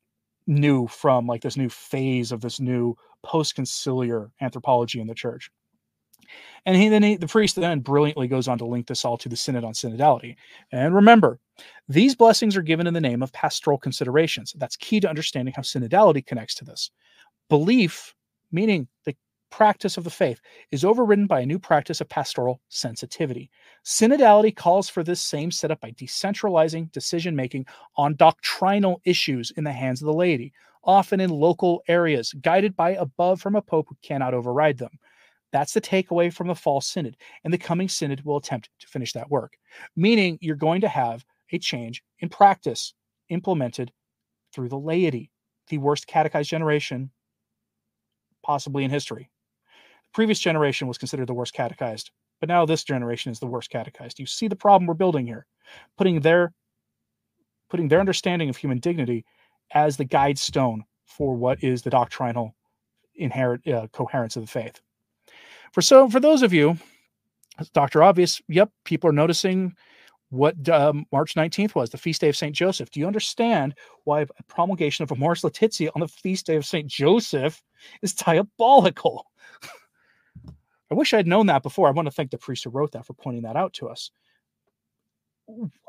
new 0.47 0.87
from 0.87 1.27
like 1.27 1.41
this 1.41 1.57
new 1.57 1.69
phase 1.69 2.31
of 2.31 2.41
this 2.41 2.59
new 2.59 2.95
post-conciliar 3.23 4.31
anthropology 4.41 4.99
in 4.99 5.07
the 5.07 5.13
church. 5.13 5.51
And 6.65 6.75
he 6.75 6.89
then 6.89 7.03
he, 7.03 7.15
the 7.17 7.27
priest 7.27 7.55
then 7.55 7.79
brilliantly 7.81 8.27
goes 8.27 8.47
on 8.47 8.57
to 8.57 8.65
link 8.65 8.87
this 8.87 9.05
all 9.05 9.17
to 9.19 9.29
the 9.29 9.35
synod 9.35 9.63
on 9.63 9.73
synodality. 9.73 10.35
And 10.71 10.95
remember, 10.95 11.39
these 11.87 12.15
blessings 12.15 12.57
are 12.57 12.61
given 12.61 12.87
in 12.87 12.93
the 12.93 13.01
name 13.01 13.21
of 13.21 13.31
pastoral 13.33 13.77
considerations. 13.77 14.53
That's 14.57 14.75
key 14.75 14.99
to 15.01 15.09
understanding 15.09 15.53
how 15.55 15.61
synodality 15.61 16.25
connects 16.25 16.55
to 16.55 16.65
this. 16.65 16.89
Belief, 17.49 18.15
meaning 18.51 18.87
the 19.05 19.15
practice 19.49 19.97
of 19.97 20.03
the 20.03 20.09
faith, 20.09 20.39
is 20.71 20.83
overridden 20.83 21.27
by 21.27 21.41
a 21.41 21.45
new 21.45 21.59
practice 21.59 22.01
of 22.01 22.09
pastoral 22.09 22.61
sensitivity. 22.69 23.49
Synodality 23.85 24.55
calls 24.55 24.89
for 24.89 25.03
this 25.03 25.21
same 25.21 25.51
setup 25.51 25.79
by 25.81 25.91
decentralizing 25.91 26.91
decision 26.91 27.35
making 27.35 27.65
on 27.95 28.15
doctrinal 28.15 29.01
issues 29.05 29.51
in 29.51 29.63
the 29.63 29.71
hands 29.71 30.01
of 30.01 30.05
the 30.05 30.13
laity, 30.13 30.53
often 30.83 31.19
in 31.19 31.29
local 31.29 31.81
areas, 31.87 32.33
guided 32.41 32.75
by 32.75 32.91
above 32.91 33.41
from 33.41 33.55
a 33.55 33.61
pope 33.61 33.87
who 33.89 33.97
cannot 34.01 34.33
override 34.33 34.77
them. 34.77 34.91
That's 35.51 35.73
the 35.73 35.81
takeaway 35.81 36.33
from 36.33 36.47
the 36.47 36.55
fall 36.55 36.81
synod, 36.81 37.17
and 37.43 37.53
the 37.53 37.57
coming 37.57 37.89
synod 37.89 38.23
will 38.25 38.37
attempt 38.37 38.69
to 38.79 38.87
finish 38.87 39.13
that 39.13 39.29
work. 39.29 39.57
Meaning, 39.95 40.37
you're 40.41 40.55
going 40.55 40.81
to 40.81 40.89
have 40.89 41.25
a 41.51 41.57
change 41.57 42.03
in 42.19 42.29
practice 42.29 42.93
implemented 43.29 43.91
through 44.53 44.69
the 44.69 44.77
laity, 44.77 45.31
the 45.69 45.77
worst 45.77 46.07
catechized 46.07 46.49
generation 46.49 47.11
possibly 48.43 48.83
in 48.83 48.89
history. 48.91 49.29
Previous 50.17 50.39
generation 50.39 50.87
was 50.87 50.97
considered 50.97 51.27
the 51.27 51.33
worst 51.35 51.53
catechized, 51.53 52.09
but 52.39 52.49
now 52.49 52.65
this 52.65 52.83
generation 52.83 53.31
is 53.31 53.37
the 53.37 53.45
worst 53.45 53.69
catechized. 53.69 54.17
You 54.17 54.25
see 54.25 54.47
the 54.47 54.55
problem 54.55 54.87
we're 54.87 54.95
building 54.95 55.27
here, 55.27 55.45
putting 55.95 56.21
their 56.21 56.53
putting 57.69 57.87
their 57.87 57.99
understanding 57.99 58.49
of 58.49 58.57
human 58.57 58.79
dignity 58.79 59.25
as 59.75 59.95
the 59.95 60.05
guide 60.05 60.39
stone 60.39 60.83
for 61.05 61.35
what 61.35 61.63
is 61.63 61.83
the 61.83 61.91
doctrinal 61.91 62.55
inherent 63.13 63.67
uh, 63.67 63.85
coherence 63.93 64.35
of 64.35 64.41
the 64.41 64.47
faith. 64.47 64.81
For 65.71 65.83
so 65.83 66.09
for 66.09 66.19
those 66.19 66.41
of 66.41 66.51
you, 66.51 66.77
Dr. 67.75 68.01
Obvious, 68.01 68.41
yep, 68.47 68.71
people 68.85 69.11
are 69.11 69.13
noticing 69.13 69.75
what 70.29 70.67
um, 70.67 71.05
March 71.11 71.35
19th 71.35 71.75
was, 71.75 71.91
the 71.91 71.97
feast 71.99 72.21
day 72.21 72.29
of 72.29 72.35
St. 72.35 72.55
Joseph. 72.55 72.89
Do 72.89 72.99
you 72.99 73.05
understand 73.05 73.75
why 74.05 74.21
a 74.21 74.43
promulgation 74.47 75.03
of 75.03 75.11
Amoris 75.11 75.43
Laetitia 75.43 75.91
on 75.93 76.01
the 76.01 76.07
feast 76.07 76.47
day 76.47 76.55
of 76.55 76.65
St. 76.65 76.87
Joseph 76.87 77.61
is 78.01 78.13
diabolical? 78.13 79.27
I 80.89 80.95
wish 80.95 81.13
I'd 81.13 81.27
known 81.27 81.47
that 81.47 81.63
before. 81.63 81.87
I 81.87 81.91
want 81.91 82.07
to 82.07 82.11
thank 82.11 82.31
the 82.31 82.37
priest 82.37 82.63
who 82.63 82.69
wrote 82.69 82.91
that 82.93 83.05
for 83.05 83.13
pointing 83.13 83.43
that 83.43 83.55
out 83.55 83.73
to 83.73 83.89
us. 83.89 84.11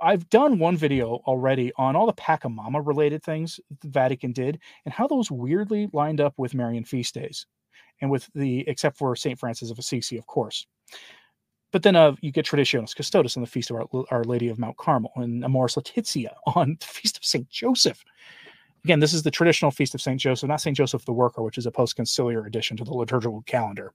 I've 0.00 0.28
done 0.30 0.58
one 0.58 0.76
video 0.76 1.16
already 1.26 1.72
on 1.76 1.96
all 1.96 2.06
the 2.06 2.12
Pachamama 2.12 2.84
related 2.86 3.22
things 3.22 3.58
the 3.80 3.88
Vatican 3.88 4.32
did 4.32 4.60
and 4.84 4.94
how 4.94 5.08
those 5.08 5.30
weirdly 5.30 5.88
lined 5.92 6.20
up 6.20 6.34
with 6.36 6.54
Marian 6.54 6.84
feast 6.84 7.14
days 7.14 7.46
and 8.00 8.10
with 8.10 8.28
the, 8.34 8.68
except 8.68 8.96
for 8.96 9.16
St. 9.16 9.38
Francis 9.38 9.70
of 9.70 9.78
Assisi, 9.78 10.16
of 10.16 10.26
course. 10.26 10.66
But 11.72 11.82
then 11.82 11.96
uh, 11.96 12.14
you 12.20 12.30
get 12.30 12.46
Traditionis 12.46 12.96
Custodes 12.96 13.36
on 13.36 13.42
the 13.42 13.48
Feast 13.48 13.70
of 13.70 13.76
Our, 13.76 14.04
Our, 14.10 14.24
Lady 14.24 14.48
of 14.48 14.58
Mount 14.58 14.76
Carmel 14.76 15.12
and 15.16 15.44
Amoris 15.44 15.76
Laetitia 15.76 16.34
on 16.54 16.76
the 16.80 16.86
Feast 16.86 17.18
of 17.18 17.24
St. 17.24 17.48
Joseph. 17.50 18.02
Again, 18.84 19.00
this 19.00 19.12
is 19.12 19.22
the 19.22 19.30
traditional 19.30 19.70
Feast 19.70 19.94
of 19.94 20.00
St. 20.00 20.20
Joseph, 20.20 20.48
not 20.48 20.60
St. 20.60 20.76
Joseph 20.76 21.04
the 21.04 21.12
Worker, 21.12 21.42
which 21.42 21.58
is 21.58 21.66
a 21.66 21.70
post 21.70 21.96
conciliar 21.96 22.46
addition 22.46 22.76
to 22.76 22.84
the 22.84 22.94
liturgical 22.94 23.42
calendar. 23.42 23.92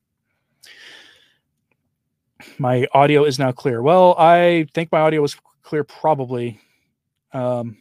My 2.58 2.88
audio 2.94 3.24
is 3.24 3.40
now 3.40 3.52
clear. 3.52 3.82
Well, 3.82 4.16
I 4.18 4.68
think 4.74 4.92
my 4.92 5.00
audio 5.02 5.22
was 5.22 5.38
clear 5.62 5.84
probably 5.84 6.60
um, 7.32 7.78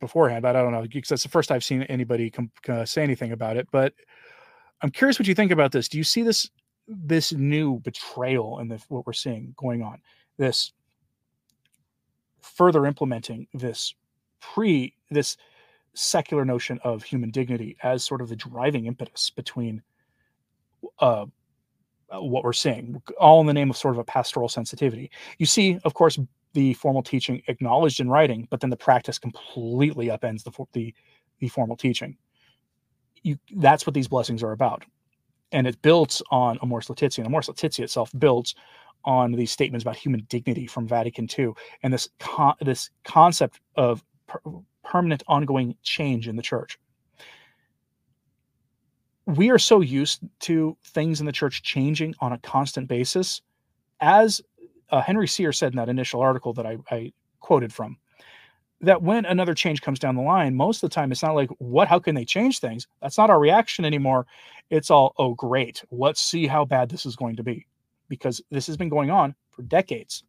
beforehand, 0.00 0.42
but 0.42 0.56
I 0.56 0.62
don't 0.62 0.72
know 0.72 0.82
because 0.82 1.08
that's 1.08 1.22
the 1.22 1.28
first 1.28 1.50
I've 1.50 1.64
seen 1.64 1.82
anybody 1.84 2.30
com- 2.30 2.50
uh, 2.68 2.84
say 2.84 3.02
anything 3.02 3.32
about 3.32 3.56
it. 3.56 3.68
But 3.70 3.94
I'm 4.82 4.90
curious 4.90 5.18
what 5.18 5.28
you 5.28 5.34
think 5.34 5.52
about 5.52 5.72
this. 5.72 5.88
Do 5.88 5.98
you 5.98 6.04
see 6.04 6.22
this 6.22 6.50
this 6.88 7.32
new 7.32 7.78
betrayal 7.80 8.58
and 8.58 8.70
what 8.88 9.06
we're 9.06 9.12
seeing 9.12 9.54
going 9.56 9.82
on? 9.82 10.00
This 10.36 10.72
further 12.40 12.86
implementing 12.86 13.46
this 13.54 13.94
pre 14.40 14.94
this 15.10 15.36
secular 15.94 16.44
notion 16.44 16.80
of 16.82 17.02
human 17.02 17.30
dignity 17.30 17.76
as 17.82 18.02
sort 18.02 18.20
of 18.20 18.28
the 18.28 18.36
driving 18.36 18.86
impetus 18.86 19.30
between 19.30 19.82
uh, 21.00 21.26
what 22.10 22.44
we're 22.44 22.52
seeing, 22.52 23.00
all 23.18 23.40
in 23.40 23.46
the 23.46 23.54
name 23.54 23.70
of 23.70 23.76
sort 23.76 23.94
of 23.94 23.98
a 23.98 24.04
pastoral 24.04 24.48
sensitivity. 24.48 25.10
You 25.38 25.46
see, 25.46 25.78
of 25.84 25.94
course, 25.94 26.18
the 26.52 26.74
formal 26.74 27.02
teaching 27.02 27.42
acknowledged 27.48 28.00
in 28.00 28.08
writing, 28.08 28.46
but 28.50 28.60
then 28.60 28.70
the 28.70 28.76
practice 28.76 29.18
completely 29.18 30.08
upends 30.08 30.44
the 30.44 30.52
the, 30.72 30.94
the 31.38 31.48
formal 31.48 31.76
teaching. 31.76 32.16
You, 33.22 33.38
that's 33.56 33.86
what 33.86 33.94
these 33.94 34.08
blessings 34.08 34.42
are 34.42 34.52
about, 34.52 34.84
and 35.52 35.66
it 35.66 35.80
builds 35.82 36.22
on 36.30 36.58
Amoris 36.60 36.90
Laetitia. 36.90 37.24
And 37.24 37.32
Amoris 37.32 37.48
Laetitia 37.48 37.84
itself 37.84 38.10
builds 38.18 38.54
on 39.04 39.32
these 39.32 39.50
statements 39.50 39.82
about 39.82 39.96
human 39.96 40.26
dignity 40.28 40.66
from 40.66 40.86
Vatican 40.86 41.28
II, 41.38 41.52
and 41.82 41.92
this 41.92 42.08
con- 42.18 42.56
this 42.60 42.90
concept 43.04 43.60
of 43.76 44.04
per- 44.26 44.40
permanent, 44.84 45.22
ongoing 45.28 45.74
change 45.82 46.28
in 46.28 46.36
the 46.36 46.42
church. 46.42 46.78
We 49.26 49.50
are 49.50 49.58
so 49.58 49.80
used 49.80 50.20
to 50.40 50.76
things 50.84 51.20
in 51.20 51.26
the 51.26 51.32
church 51.32 51.62
changing 51.62 52.14
on 52.20 52.32
a 52.32 52.38
constant 52.38 52.88
basis 52.88 53.40
as 54.00 54.40
uh, 54.90 55.00
Henry 55.00 55.28
Sire 55.28 55.52
said 55.52 55.72
in 55.72 55.76
that 55.76 55.88
initial 55.88 56.20
article 56.20 56.52
that 56.54 56.66
I, 56.66 56.78
I 56.90 57.12
quoted 57.40 57.72
from 57.72 57.96
that 58.82 59.00
when 59.00 59.24
another 59.24 59.54
change 59.54 59.80
comes 59.80 60.00
down 60.00 60.16
the 60.16 60.22
line, 60.22 60.54
most 60.54 60.82
of 60.82 60.90
the 60.90 60.94
time 60.94 61.12
it's 61.12 61.22
not 61.22 61.36
like, 61.36 61.50
what, 61.58 61.86
how 61.86 62.00
can 62.00 62.16
they 62.16 62.24
change 62.24 62.58
things? 62.58 62.88
That's 63.00 63.16
not 63.16 63.30
our 63.30 63.38
reaction 63.38 63.84
anymore. 63.84 64.26
It's 64.70 64.90
all, 64.90 65.14
oh, 65.18 65.34
great. 65.34 65.82
Let's 65.92 66.20
see 66.20 66.48
how 66.48 66.64
bad 66.64 66.90
this 66.90 67.06
is 67.06 67.14
going 67.14 67.36
to 67.36 67.44
be. 67.44 67.66
Because 68.08 68.42
this 68.50 68.66
has 68.66 68.76
been 68.76 68.88
going 68.88 69.10
on 69.10 69.34
for 69.50 69.62
decades. 69.62 70.24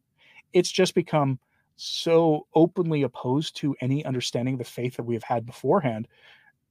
It's 0.52 0.70
just 0.70 0.94
become 0.94 1.40
so 1.76 2.46
openly 2.54 3.02
opposed 3.02 3.56
to 3.56 3.74
any 3.80 4.04
understanding 4.04 4.54
of 4.54 4.58
the 4.58 4.64
faith 4.64 4.96
that 4.96 5.02
we 5.02 5.14
have 5.14 5.24
had 5.24 5.44
beforehand 5.44 6.06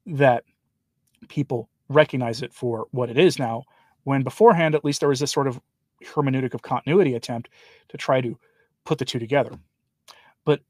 that 0.05 0.45
people 1.27 1.69
recognize 1.89 2.41
it 2.41 2.53
for 2.53 2.87
what 2.91 3.09
it 3.09 3.17
is 3.17 3.39
now. 3.39 3.63
When 4.03 4.23
beforehand, 4.23 4.75
at 4.75 4.85
least 4.85 4.99
there 4.99 5.09
was 5.09 5.19
this 5.19 5.31
sort 5.31 5.47
of 5.47 5.59
hermeneutic 6.03 6.53
of 6.53 6.61
continuity 6.61 7.15
attempt 7.15 7.49
to 7.89 7.97
try 7.97 8.21
to 8.21 8.37
put 8.85 8.97
the 8.97 9.05
two 9.05 9.19
together. 9.19 9.51
But 10.45 10.61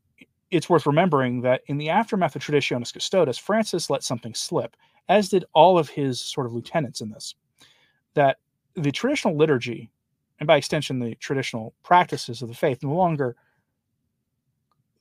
it's 0.52 0.69
worth 0.69 0.86
remembering 0.86 1.41
that 1.41 1.62
in 1.67 1.78
the 1.78 1.89
aftermath 1.89 2.36
of 2.36 2.43
Traditionis 2.43 2.93
Custodes, 2.93 3.38
Francis 3.38 3.89
let 3.89 4.04
something 4.04 4.36
slip, 4.36 4.76
as 5.10 5.30
did 5.30 5.45
all 5.54 5.78
of 5.80 5.89
his 5.89 6.19
sort 6.19 6.45
of 6.45 6.54
lieutenants 6.54 7.02
in 7.02 7.10
this, 7.10 7.34
that 8.13 8.38
the 8.76 8.91
traditional 8.91 9.36
liturgy, 9.36 9.89
and 10.39 10.47
by 10.47 10.58
extension 10.58 10.99
the 10.99 11.15
traditional 11.15 11.73
practices 11.84 12.41
of 12.41 12.49
the 12.49 12.56
faith, 12.56 12.84
no 12.84 12.93
longer 12.93 13.36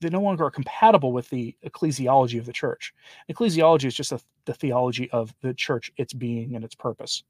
they 0.03 0.09
no 0.09 0.21
longer 0.21 0.45
are 0.45 0.51
compatible 0.51 1.11
with 1.11 1.29
the 1.29 1.55
ecclesiology 1.65 2.37
of 2.39 2.45
the 2.45 2.53
church. 2.53 2.93
Ecclesiology 3.31 3.85
is 3.85 3.95
just 3.95 4.11
a, 4.11 4.19
the 4.45 4.53
theology 4.53 5.09
of 5.11 5.33
the 5.41 5.53
church, 5.53 5.91
its 5.97 6.13
being 6.13 6.55
and 6.55 6.63
its 6.63 6.75
purpose 6.75 7.23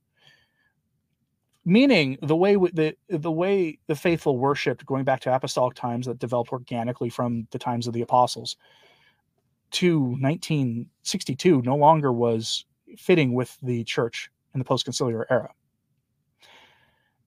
meaning 1.66 2.18
the 2.22 2.36
way 2.36 2.56
the 2.56 2.96
the 3.10 3.32
way 3.32 3.78
the 3.88 3.96
faithful 3.96 4.38
worshipped 4.38 4.86
going 4.86 5.04
back 5.04 5.22
to 5.22 5.34
apostolic 5.34 5.76
times 5.76 6.06
that 6.06 6.20
developed 6.20 6.52
organically 6.52 7.10
from 7.10 7.48
the 7.52 7.60
times 7.60 7.88
of 7.88 7.94
the 7.94 8.02
apostles 8.02 8.58
to 9.72 10.00
1962 10.00 11.62
no 11.62 11.76
longer 11.76 12.12
was 12.12 12.66
fitting 12.98 13.34
with 13.34 13.58
the 13.64 13.84
church 13.86 14.30
in 14.54 14.60
the 14.60 14.66
post-conciliar 14.66 15.26
era 15.30 15.50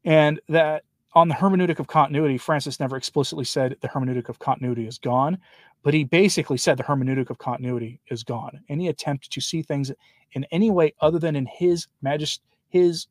and 0.04 0.40
that 0.48 0.84
on 1.16 1.26
the 1.26 1.34
hermeneutic 1.34 1.80
of 1.80 1.88
continuity 1.88 2.38
francis 2.38 2.78
never 2.78 2.96
explicitly 2.96 3.44
said 3.44 3.76
the 3.80 3.88
hermeneutic 3.88 4.28
of 4.28 4.38
continuity 4.38 4.86
is 4.86 4.98
gone 4.98 5.36
but 5.82 5.92
he 5.94 6.04
basically 6.04 6.56
said 6.56 6.76
the 6.76 6.84
hermeneutic 6.84 7.30
of 7.30 7.38
continuity 7.38 8.00
is 8.10 8.22
gone 8.22 8.60
any 8.68 8.86
attempt 8.86 9.32
to 9.32 9.40
see 9.40 9.62
things 9.62 9.90
in 10.32 10.46
any 10.52 10.70
way 10.70 10.94
other 11.00 11.18
than 11.18 11.34
in 11.34 11.46
his 11.46 11.88
majest 12.04 12.38
his 12.68 13.08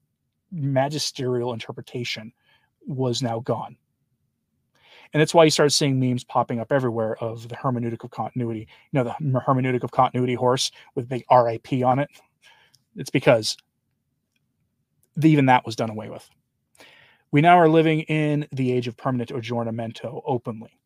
magisterial 0.52 1.54
interpretation 1.54 2.32
was 2.86 3.22
now 3.22 3.40
gone. 3.40 3.76
And 5.14 5.22
that's 5.22 5.34
why 5.34 5.44
you 5.46 5.52
started 5.52 5.72
seeing 5.72 6.00
memes 6.00 6.24
popping 6.24 6.60
up 6.60 6.72
everywhere 6.72 7.16
of 7.24 7.48
the 7.48 7.56
hermeneutic 7.56 8.04
of 8.04 8.12
continuity. 8.12 8.68
You 8.92 9.04
know, 9.04 9.04
the 9.04 9.40
hermeneutic 9.40 9.84
of 9.84 9.92
continuity 9.92 10.34
horse 10.34 10.72
with 10.94 11.08
big 11.08 11.24
RIP 11.32 11.84
on 11.86 12.00
it. 12.00 12.10
It's 12.96 13.10
because 13.10 13.56
even 15.22 15.46
that 15.46 15.66
was 15.66 15.76
done 15.76 15.90
away 15.90 16.10
with. 16.10 16.30
We 17.36 17.42
now 17.42 17.60
are 17.60 17.68
living 17.68 18.04
in 18.04 18.48
the 18.54 18.72
age 18.72 18.88
of 18.88 18.96
permanent 18.96 19.30
aggiornamento 19.30 20.22
openly, 20.26 20.80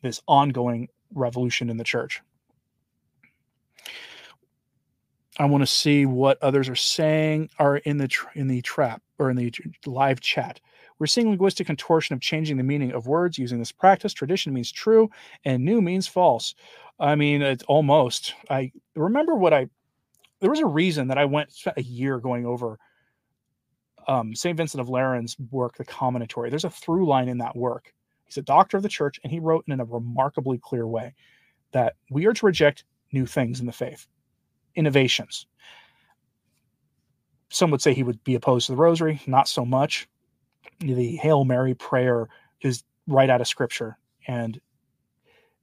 this 0.00 0.22
ongoing 0.26 0.88
revolution 1.12 1.68
in 1.68 1.76
the 1.76 1.84
church. 1.84 2.22
I 5.38 5.44
want 5.44 5.60
to 5.60 5.66
see 5.66 6.06
what 6.06 6.42
others 6.42 6.70
are 6.70 6.74
saying 6.74 7.50
are 7.58 7.76
in 7.76 7.98
the 7.98 8.08
in 8.34 8.48
the 8.48 8.62
trap 8.62 9.02
or 9.18 9.28
in 9.28 9.36
the 9.36 9.52
live 9.84 10.20
chat. 10.20 10.58
We're 10.98 11.06
seeing 11.06 11.28
linguistic 11.28 11.66
contortion 11.66 12.14
of 12.14 12.22
changing 12.22 12.56
the 12.56 12.62
meaning 12.62 12.92
of 12.92 13.06
words 13.06 13.36
using 13.36 13.58
this 13.58 13.70
practice. 13.70 14.14
Tradition 14.14 14.54
means 14.54 14.72
true, 14.72 15.10
and 15.44 15.62
new 15.62 15.82
means 15.82 16.06
false. 16.06 16.54
I 16.98 17.14
mean, 17.14 17.42
it's 17.42 17.64
almost. 17.64 18.32
I 18.48 18.72
remember 18.96 19.34
what 19.34 19.52
I. 19.52 19.68
There 20.40 20.48
was 20.48 20.60
a 20.60 20.66
reason 20.66 21.08
that 21.08 21.18
I 21.18 21.26
went 21.26 21.50
a 21.76 21.82
year 21.82 22.20
going 22.20 22.46
over 22.46 22.78
um, 24.08 24.34
St. 24.34 24.56
Vincent 24.56 24.80
of 24.80 24.88
Lerins' 24.88 25.36
work, 25.50 25.76
The 25.76 25.84
Commonitory. 25.84 26.50
There's 26.50 26.64
a 26.64 26.70
through 26.70 27.06
line 27.06 27.28
in 27.28 27.38
that 27.38 27.56
work. 27.56 27.92
He's 28.24 28.38
a 28.38 28.42
doctor 28.42 28.76
of 28.76 28.82
the 28.82 28.88
church, 28.88 29.20
and 29.22 29.32
he 29.32 29.38
wrote 29.38 29.64
in 29.68 29.80
a 29.80 29.84
remarkably 29.84 30.58
clear 30.58 30.86
way 30.86 31.14
that 31.72 31.94
we 32.10 32.26
are 32.26 32.32
to 32.32 32.46
reject 32.46 32.84
new 33.12 33.26
things 33.26 33.60
in 33.60 33.66
the 33.66 33.72
faith, 33.72 34.06
innovations. 34.74 35.46
Some 37.50 37.70
would 37.70 37.82
say 37.82 37.94
he 37.94 38.02
would 38.02 38.22
be 38.24 38.34
opposed 38.34 38.66
to 38.66 38.72
the 38.72 38.78
rosary, 38.78 39.20
not 39.26 39.48
so 39.48 39.64
much. 39.64 40.08
The 40.80 41.16
Hail 41.16 41.44
Mary 41.44 41.74
prayer 41.74 42.28
is 42.60 42.84
right 43.06 43.30
out 43.30 43.40
of 43.40 43.48
scripture, 43.48 43.98
and 44.26 44.60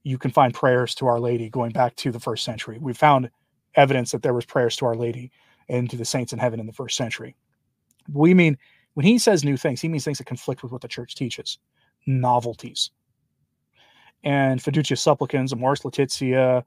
you 0.02 0.18
can 0.18 0.30
find 0.30 0.54
prayers 0.54 0.94
to 0.96 1.06
Our 1.06 1.20
Lady 1.20 1.48
going 1.48 1.72
back 1.72 1.96
to 1.96 2.12
the 2.12 2.20
first 2.20 2.44
century. 2.44 2.78
We 2.80 2.92
found 2.92 3.30
evidence 3.74 4.12
that 4.12 4.22
there 4.22 4.34
was 4.34 4.44
prayers 4.44 4.76
to 4.78 4.86
Our 4.86 4.96
Lady 4.96 5.30
and 5.68 5.90
to 5.90 5.96
the 5.96 6.04
saints 6.04 6.32
in 6.32 6.38
heaven 6.38 6.60
in 6.60 6.66
the 6.66 6.72
first 6.72 6.96
century. 6.96 7.36
We 8.12 8.34
mean 8.34 8.58
when 8.94 9.04
he 9.04 9.18
says 9.18 9.44
new 9.44 9.56
things, 9.56 9.80
he 9.80 9.88
means 9.88 10.04
things 10.04 10.18
that 10.18 10.26
conflict 10.26 10.62
with 10.62 10.72
what 10.72 10.80
the 10.80 10.88
church 10.88 11.14
teaches, 11.14 11.58
novelties. 12.06 12.90
And 14.24 14.60
Fiducia 14.60 14.96
Supplicans, 14.96 15.52
Amoris 15.52 15.84
Laetitia, 15.84 16.64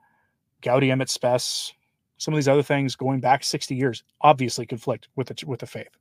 Gaudium 0.62 1.02
et 1.02 1.10
Spes, 1.10 1.73
some 2.17 2.34
of 2.34 2.38
these 2.38 2.47
other 2.47 2.63
things 2.63 2.95
going 2.95 3.19
back 3.19 3.43
60 3.43 3.75
years 3.75 4.04
obviously 4.21 4.65
conflict 4.65 5.08
with 5.15 5.28
the, 5.28 5.45
with 5.47 5.62
the 5.62 5.65
faith. 5.65 5.97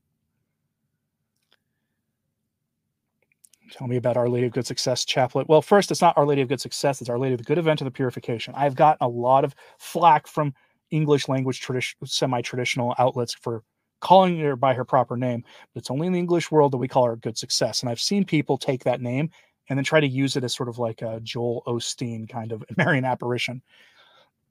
Tell 3.70 3.86
me 3.86 3.96
about 3.96 4.16
Our 4.16 4.28
Lady 4.28 4.46
of 4.46 4.52
Good 4.52 4.66
Success 4.66 5.04
chaplet. 5.04 5.48
Well, 5.48 5.62
first, 5.62 5.90
it's 5.90 6.00
not 6.00 6.16
Our 6.16 6.26
Lady 6.26 6.40
of 6.40 6.48
Good 6.48 6.60
Success, 6.60 7.00
it's 7.00 7.10
Our 7.10 7.18
Lady 7.18 7.34
of 7.34 7.38
the 7.38 7.44
Good 7.44 7.58
Event 7.58 7.80
of 7.80 7.84
the 7.84 7.90
Purification. 7.90 8.54
I've 8.56 8.74
gotten 8.74 9.04
a 9.04 9.08
lot 9.08 9.44
of 9.44 9.54
flack 9.78 10.26
from 10.26 10.54
English 10.90 11.28
language 11.28 11.60
tradition, 11.60 11.98
semi-traditional 12.04 12.94
outlets 12.98 13.34
for 13.34 13.62
calling 14.00 14.38
her 14.40 14.56
by 14.56 14.74
her 14.74 14.84
proper 14.84 15.16
name, 15.16 15.44
but 15.72 15.80
it's 15.80 15.90
only 15.90 16.06
in 16.06 16.12
the 16.12 16.18
English 16.18 16.50
world 16.50 16.72
that 16.72 16.78
we 16.78 16.88
call 16.88 17.06
her 17.06 17.16
Good 17.16 17.38
Success. 17.38 17.82
And 17.82 17.90
I've 17.90 18.00
seen 18.00 18.24
people 18.24 18.58
take 18.58 18.84
that 18.84 19.00
name 19.00 19.30
and 19.68 19.76
then 19.76 19.84
try 19.84 20.00
to 20.00 20.08
use 20.08 20.36
it 20.36 20.44
as 20.44 20.54
sort 20.54 20.68
of 20.68 20.78
like 20.78 21.02
a 21.02 21.20
Joel 21.20 21.62
Osteen 21.66 22.28
kind 22.28 22.52
of 22.52 22.64
Marian 22.76 23.04
apparition. 23.04 23.62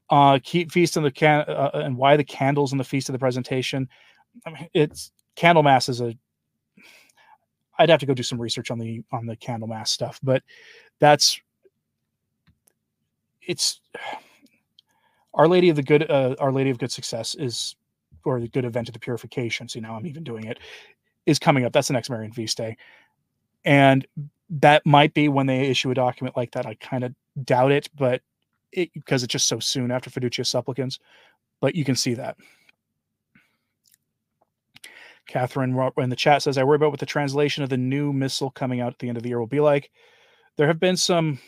Uh, 0.09 0.39
keep 0.43 0.71
feast 0.71 0.95
of 0.95 1.03
the 1.03 1.11
can 1.11 1.41
uh, 1.41 1.71
and 1.73 1.97
why 1.97 2.15
the 2.15 2.23
candles 2.23 2.71
in 2.71 2.77
the 2.77 2.83
feast 2.83 3.09
of 3.09 3.13
the 3.13 3.19
presentation. 3.19 3.89
I 4.45 4.51
mean, 4.51 4.69
it's 4.73 5.11
Candlemas 5.35 5.89
is 5.89 6.01
a. 6.01 6.17
I'd 7.79 7.89
have 7.89 7.99
to 7.99 8.05
go 8.05 8.13
do 8.13 8.23
some 8.23 8.39
research 8.39 8.71
on 8.71 8.79
the 8.79 9.03
on 9.11 9.25
the 9.25 9.35
Candlemas 9.35 9.89
stuff, 9.89 10.19
but 10.23 10.43
that's 10.99 11.41
it's 13.41 13.81
Our 15.33 15.47
Lady 15.47 15.69
of 15.69 15.75
the 15.75 15.83
Good, 15.83 16.09
uh, 16.09 16.35
Our 16.39 16.51
Lady 16.51 16.71
of 16.71 16.79
Good 16.79 16.91
Success 16.91 17.35
is 17.35 17.75
or 18.27 18.39
the 18.39 18.47
good 18.47 18.65
event 18.65 18.89
of 18.89 18.93
the 18.93 18.99
purification. 18.99 19.69
See, 19.69 19.79
now 19.79 19.95
I'm 19.95 20.05
even 20.05 20.23
doing 20.23 20.45
it, 20.45 20.59
is 21.25 21.39
coming 21.39 21.65
up. 21.65 21.73
That's 21.73 21.87
the 21.87 21.93
next 21.93 22.09
Marian 22.09 22.31
feast 22.31 22.57
day. 22.57 22.77
And 23.65 24.05
that 24.49 24.85
might 24.85 25.13
be 25.13 25.29
when 25.29 25.45
they 25.45 25.67
issue 25.67 25.91
a 25.91 25.95
document 25.95 26.37
like 26.37 26.51
that. 26.51 26.65
I 26.65 26.75
kind 26.75 27.03
of 27.03 27.13
doubt 27.43 27.71
it, 27.71 27.89
but 27.95 28.21
it, 28.71 28.93
because 28.93 29.23
it's 29.23 29.31
just 29.31 29.47
so 29.47 29.59
soon 29.59 29.91
after 29.91 30.09
Fiducia 30.09 30.45
Supplicans, 30.45 30.99
but 31.61 31.75
you 31.75 31.83
can 31.83 31.95
see 31.95 32.13
that. 32.15 32.37
Catherine 35.27 35.77
in 35.97 36.09
the 36.09 36.15
chat 36.15 36.41
says, 36.41 36.57
I 36.57 36.63
worry 36.63 36.77
about 36.77 36.91
what 36.91 37.01
the 37.01 37.05
translation 37.05 37.63
of 37.63 37.69
the 37.69 37.77
new 37.77 38.13
missal 38.13 38.49
coming 38.49 38.79
out 38.79 38.93
at 38.93 38.99
the 38.99 39.09
end 39.09 39.17
of 39.17 39.23
the 39.23 39.29
year 39.29 39.39
will 39.39 39.47
be 39.47 39.59
like. 39.59 39.91
There 40.55 40.67
have 40.67 40.79
been 40.79 40.97
some 40.97 41.39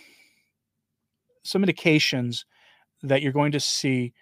some 1.43 1.63
indications 1.63 2.45
that 3.03 3.21
you're 3.21 3.31
going 3.31 3.53
to 3.53 3.59
see 3.59 4.13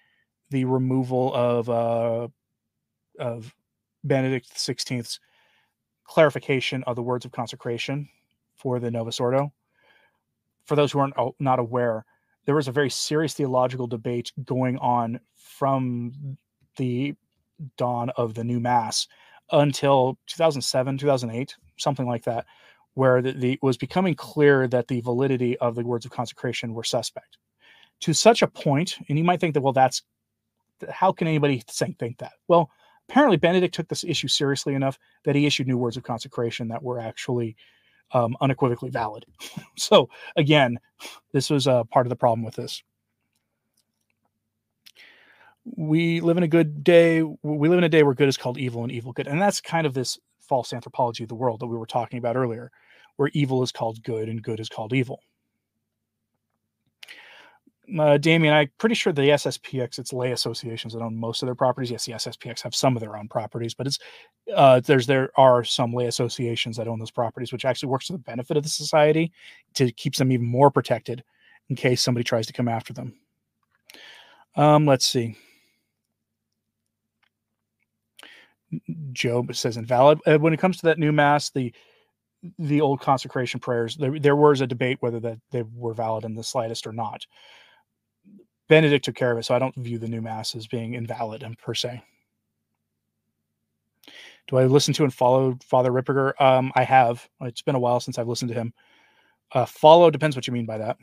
the 0.51 0.65
removal 0.65 1.33
of 1.33 1.69
uh, 1.69 2.27
of 3.17 3.53
Benedict 4.03 4.53
XVI's 4.53 5.19
clarification 6.05 6.83
of 6.83 6.95
the 6.95 7.03
words 7.03 7.25
of 7.25 7.31
consecration 7.31 8.07
for 8.55 8.79
the 8.79 8.89
Novus 8.89 9.19
Ordo. 9.19 9.51
For 10.65 10.75
those 10.75 10.91
who 10.91 10.99
aren't 10.99 11.15
not 11.39 11.59
aware, 11.59 12.05
there 12.45 12.55
was 12.55 12.67
a 12.67 12.71
very 12.71 12.89
serious 12.89 13.33
theological 13.33 13.87
debate 13.87 14.31
going 14.45 14.77
on 14.77 15.19
from 15.35 16.37
the 16.77 17.13
dawn 17.75 18.09
of 18.11 18.33
the 18.33 18.43
new 18.43 18.59
mass 18.59 19.07
until 19.51 20.17
2007 20.27 20.97
2008 20.97 21.55
something 21.77 22.05
like 22.05 22.23
that 22.23 22.45
where 22.93 23.21
the, 23.21 23.31
the 23.31 23.59
was 23.61 23.77
becoming 23.77 24.13
clear 24.13 24.67
that 24.67 24.87
the 24.87 25.01
validity 25.01 25.57
of 25.57 25.75
the 25.75 25.83
words 25.83 26.05
of 26.05 26.11
consecration 26.11 26.73
were 26.73 26.83
suspect 26.83 27.37
to 27.99 28.13
such 28.13 28.43
a 28.43 28.47
point 28.47 28.97
and 29.09 29.17
you 29.17 29.23
might 29.23 29.39
think 29.39 29.53
that 29.53 29.61
well 29.61 29.73
that's 29.73 30.03
how 30.91 31.11
can 31.11 31.27
anybody 31.27 31.63
think, 31.67 31.97
think 31.97 32.17
that 32.19 32.33
well 32.47 32.69
apparently 33.09 33.37
benedict 33.37 33.73
took 33.73 33.87
this 33.87 34.03
issue 34.03 34.27
seriously 34.27 34.73
enough 34.73 34.99
that 35.23 35.35
he 35.35 35.45
issued 35.45 35.67
new 35.67 35.77
words 35.77 35.97
of 35.97 36.03
consecration 36.03 36.67
that 36.67 36.83
were 36.83 36.99
actually 36.99 37.55
um, 38.11 38.35
unequivocally 38.41 38.91
valid. 38.91 39.25
so 39.77 40.09
again, 40.35 40.79
this 41.31 41.49
was 41.49 41.67
a 41.67 41.85
part 41.89 42.05
of 42.05 42.09
the 42.09 42.15
problem 42.15 42.43
with 42.43 42.55
this. 42.55 42.83
We 45.75 46.21
live 46.21 46.37
in 46.37 46.43
a 46.43 46.47
good 46.47 46.83
day. 46.83 47.21
We 47.21 47.67
live 47.67 47.77
in 47.77 47.83
a 47.83 47.89
day 47.89 48.03
where 48.03 48.13
good 48.13 48.29
is 48.29 48.37
called 48.37 48.57
evil 48.57 48.83
and 48.83 48.91
evil 48.91 49.11
good, 49.11 49.27
and 49.27 49.41
that's 49.41 49.59
kind 49.59 49.85
of 49.85 49.93
this 49.93 50.17
false 50.39 50.71
anthropology 50.71 51.23
of 51.23 51.29
the 51.29 51.35
world 51.35 51.59
that 51.59 51.67
we 51.67 51.75
were 51.75 51.85
talking 51.85 52.19
about 52.19 52.37
earlier, 52.37 52.71
where 53.17 53.29
evil 53.33 53.63
is 53.63 53.73
called 53.73 54.01
good 54.03 54.29
and 54.29 54.41
good 54.41 54.61
is 54.61 54.69
called 54.69 54.93
evil 54.93 55.21
uh, 57.99 58.17
Damien, 58.17 58.53
I'm 58.53 58.69
pretty 58.77 58.95
sure 58.95 59.13
the 59.13 59.21
SSPX, 59.21 59.99
it's 59.99 60.11
lay 60.11 60.31
associations 60.31 60.93
that 60.93 61.01
own 61.01 61.15
most 61.15 61.41
of 61.41 61.47
their 61.47 61.55
properties. 61.55 61.91
Yes, 61.91 62.05
the 62.05 62.13
SSPX 62.13 62.61
have 62.61 62.75
some 62.75 62.95
of 62.95 63.01
their 63.01 63.15
own 63.15 63.27
properties, 63.27 63.73
but 63.73 63.87
it's 63.87 63.99
uh, 64.53 64.79
there's 64.81 65.07
there 65.07 65.29
are 65.37 65.63
some 65.63 65.93
lay 65.93 66.07
associations 66.07 66.75
that 66.77 66.87
own 66.87 66.99
those 66.99 67.11
properties, 67.11 67.53
which 67.53 67.65
actually 67.65 67.89
works 67.89 68.07
to 68.07 68.13
the 68.13 68.19
benefit 68.19 68.57
of 68.57 68.63
the 68.63 68.69
society 68.69 69.31
to 69.75 69.91
keeps 69.93 70.17
them 70.17 70.31
even 70.31 70.45
more 70.45 70.69
protected 70.69 71.23
in 71.69 71.75
case 71.75 72.01
somebody 72.01 72.23
tries 72.23 72.47
to 72.47 72.53
come 72.53 72.67
after 72.67 72.93
them. 72.93 73.13
Um, 74.55 74.85
let's 74.85 75.05
see. 75.05 75.37
Job 79.13 79.55
says 79.55 79.77
invalid. 79.77 80.19
Uh, 80.25 80.37
when 80.37 80.53
it 80.53 80.59
comes 80.59 80.77
to 80.77 80.87
that 80.87 80.99
new 80.99 81.11
mass, 81.11 81.49
the 81.51 81.73
the 82.59 82.81
old 82.81 83.01
consecration 83.01 83.59
prayers, 83.59 83.95
there, 83.95 84.19
there 84.19 84.35
was 84.35 84.61
a 84.61 84.67
debate 84.67 84.97
whether 84.99 85.19
that 85.19 85.39
they 85.51 85.63
were 85.73 85.93
valid 85.93 86.23
in 86.23 86.35
the 86.35 86.43
slightest 86.43 86.85
or 86.85 86.91
not. 86.91 87.25
Benedict 88.67 89.05
took 89.05 89.15
care 89.15 89.31
of 89.31 89.37
it, 89.37 89.43
so 89.43 89.55
I 89.55 89.59
don't 89.59 89.75
view 89.75 89.97
the 89.97 90.07
new 90.07 90.21
mass 90.21 90.55
as 90.55 90.67
being 90.67 90.93
invalid 90.93 91.43
and 91.43 91.57
per 91.57 91.73
se. 91.73 92.03
Do 94.47 94.57
I 94.57 94.65
listen 94.65 94.93
to 94.95 95.03
and 95.03 95.13
follow 95.13 95.57
Father 95.61 95.91
Ripperger? 95.91 96.39
Um, 96.41 96.71
I 96.75 96.83
have. 96.83 97.27
It's 97.41 97.61
been 97.61 97.75
a 97.75 97.79
while 97.79 97.99
since 97.99 98.17
I've 98.17 98.27
listened 98.27 98.49
to 98.49 98.55
him. 98.55 98.73
Uh, 99.51 99.65
follow 99.65 100.09
depends 100.09 100.35
what 100.35 100.47
you 100.47 100.53
mean 100.53 100.65
by 100.65 100.77
that. 100.77 100.97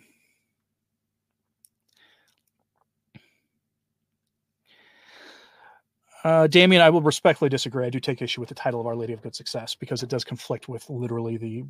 Uh, 6.24 6.46
Damien, 6.46 6.80
I 6.80 6.88
will 6.88 7.02
respectfully 7.02 7.50
disagree. 7.50 7.84
I 7.84 7.90
do 7.90 8.00
take 8.00 8.22
issue 8.22 8.40
with 8.40 8.48
the 8.48 8.54
title 8.54 8.80
of 8.80 8.86
Our 8.86 8.96
Lady 8.96 9.12
of 9.12 9.20
Good 9.20 9.36
Success 9.36 9.74
because 9.74 10.02
it 10.02 10.08
does 10.08 10.24
conflict 10.24 10.68
with 10.68 10.88
literally 10.88 11.36
the 11.36 11.64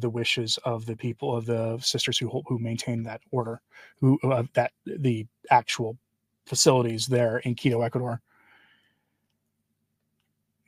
the 0.00 0.10
wishes 0.10 0.58
of 0.64 0.84
the 0.84 0.96
people 0.96 1.36
of 1.36 1.46
the 1.46 1.78
sisters 1.78 2.18
who 2.18 2.42
who 2.46 2.58
maintain 2.58 3.04
that 3.04 3.20
order, 3.30 3.62
who 4.00 4.18
uh, 4.24 4.42
that 4.54 4.72
the 4.84 5.26
actual 5.50 5.96
facilities 6.44 7.06
there 7.06 7.38
in 7.38 7.54
Quito, 7.54 7.82
Ecuador. 7.82 8.20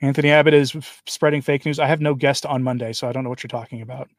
Anthony 0.03 0.31
Abbott 0.31 0.55
is 0.55 0.77
spreading 1.07 1.43
fake 1.43 1.67
news. 1.67 1.81
I 1.81 1.87
have 1.87 2.01
no 2.01 2.15
guest 2.15 2.47
on 2.47 2.63
Monday, 2.63 2.93
so 2.93 3.09
I 3.09 3.13
don't 3.13 3.25
know 3.25 3.31
what 3.31 3.43
you're 3.43 3.49
talking 3.49 3.83
about. 3.83 4.09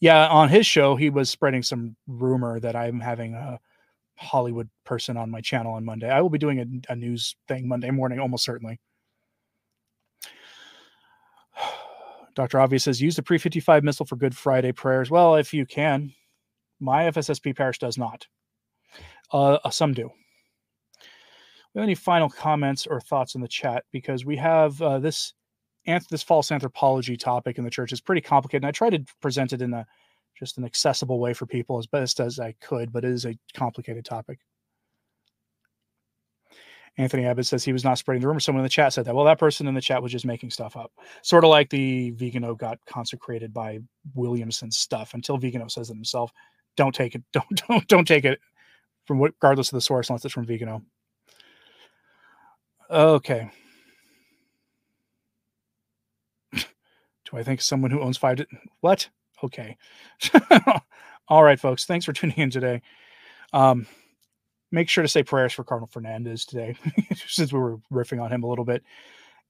Yeah, 0.00 0.26
on 0.26 0.48
his 0.48 0.66
show, 0.66 0.96
he 0.96 1.10
was 1.10 1.30
spreading 1.30 1.62
some 1.62 1.94
rumor 2.08 2.58
that 2.58 2.74
I'm 2.74 2.98
having 2.98 3.34
a 3.34 3.60
Hollywood 4.22 4.68
person 4.84 5.16
on 5.16 5.30
my 5.30 5.40
channel 5.40 5.74
on 5.74 5.84
Monday. 5.84 6.08
I 6.10 6.20
will 6.20 6.30
be 6.30 6.38
doing 6.38 6.60
a, 6.60 6.92
a 6.92 6.96
news 6.96 7.36
thing 7.48 7.68
Monday 7.68 7.90
morning, 7.90 8.18
almost 8.20 8.44
certainly. 8.44 8.80
Dr. 12.34 12.60
Obvious 12.60 12.84
says 12.84 13.02
use 13.02 13.16
the 13.16 13.22
pre 13.22 13.38
55 13.38 13.84
missal 13.84 14.06
for 14.06 14.16
Good 14.16 14.36
Friday 14.36 14.72
prayers. 14.72 15.10
Well, 15.10 15.36
if 15.36 15.52
you 15.52 15.66
can, 15.66 16.14
my 16.80 17.04
FSSP 17.04 17.56
parish 17.56 17.78
does 17.78 17.98
not. 17.98 18.26
Uh, 19.32 19.58
uh, 19.64 19.70
some 19.70 19.94
do. 19.94 20.10
We 21.74 21.80
have 21.80 21.84
any 21.84 21.94
final 21.94 22.28
comments 22.28 22.86
or 22.86 23.00
thoughts 23.00 23.34
in 23.34 23.40
the 23.40 23.48
chat 23.48 23.84
because 23.92 24.24
we 24.26 24.36
have 24.36 24.80
uh, 24.82 24.98
this 24.98 25.32
this 26.10 26.22
false 26.22 26.52
anthropology 26.52 27.16
topic 27.16 27.58
in 27.58 27.64
the 27.64 27.70
church 27.70 27.92
is 27.92 28.00
pretty 28.00 28.20
complicated. 28.20 28.62
And 28.62 28.68
I 28.68 28.72
try 28.72 28.90
to 28.90 29.04
present 29.20 29.52
it 29.52 29.62
in 29.62 29.74
a 29.74 29.84
just 30.38 30.58
an 30.58 30.64
accessible 30.64 31.18
way 31.18 31.34
for 31.34 31.46
people 31.46 31.78
as 31.78 31.86
best 31.86 32.20
as 32.20 32.38
I 32.38 32.54
could, 32.60 32.92
but 32.92 33.04
it 33.04 33.10
is 33.10 33.24
a 33.24 33.38
complicated 33.54 34.04
topic. 34.04 34.38
Anthony 36.98 37.24
Abbott 37.24 37.46
says 37.46 37.64
he 37.64 37.72
was 37.72 37.84
not 37.84 37.96
spreading 37.96 38.20
the 38.20 38.28
rumor. 38.28 38.40
Someone 38.40 38.60
in 38.60 38.64
the 38.64 38.68
chat 38.68 38.92
said 38.92 39.06
that. 39.06 39.14
Well, 39.14 39.24
that 39.24 39.38
person 39.38 39.66
in 39.66 39.74
the 39.74 39.80
chat 39.80 40.02
was 40.02 40.12
just 40.12 40.26
making 40.26 40.50
stuff 40.50 40.76
up. 40.76 40.92
Sort 41.22 41.44
of 41.44 41.50
like 41.50 41.70
the 41.70 42.10
Vigano 42.10 42.54
got 42.54 42.78
consecrated 42.86 43.52
by 43.54 43.78
Williamson 44.14 44.70
stuff. 44.70 45.14
Until 45.14 45.38
Vigano 45.38 45.68
says 45.68 45.88
it 45.88 45.94
himself, 45.94 46.32
don't 46.76 46.94
take 46.94 47.14
it. 47.14 47.22
Don't 47.32 47.62
don't 47.68 47.88
don't 47.88 48.08
take 48.08 48.24
it 48.24 48.40
from 49.04 49.18
what, 49.18 49.32
regardless 49.32 49.68
of 49.68 49.76
the 49.76 49.80
source, 49.80 50.08
unless 50.08 50.24
it's 50.24 50.32
from 50.32 50.46
Vigano. 50.46 50.82
Okay. 52.90 53.50
Do 56.54 56.62
I 57.34 57.42
think 57.42 57.60
someone 57.60 57.90
who 57.90 58.00
owns 58.00 58.16
five? 58.16 58.44
What? 58.80 59.08
Okay. 59.42 59.76
All 61.28 61.42
right, 61.42 61.58
folks. 61.58 61.84
Thanks 61.84 62.04
for 62.04 62.12
tuning 62.12 62.36
in 62.36 62.50
today. 62.50 62.82
Um, 63.52 63.86
make 64.70 64.88
sure 64.88 65.02
to 65.02 65.08
say 65.08 65.22
prayers 65.22 65.52
for 65.52 65.64
Cardinal 65.64 65.88
Fernandez 65.88 66.44
today, 66.44 66.74
since 67.26 67.52
we 67.52 67.58
were 67.58 67.78
riffing 67.92 68.22
on 68.22 68.32
him 68.32 68.42
a 68.42 68.48
little 68.48 68.64
bit. 68.64 68.82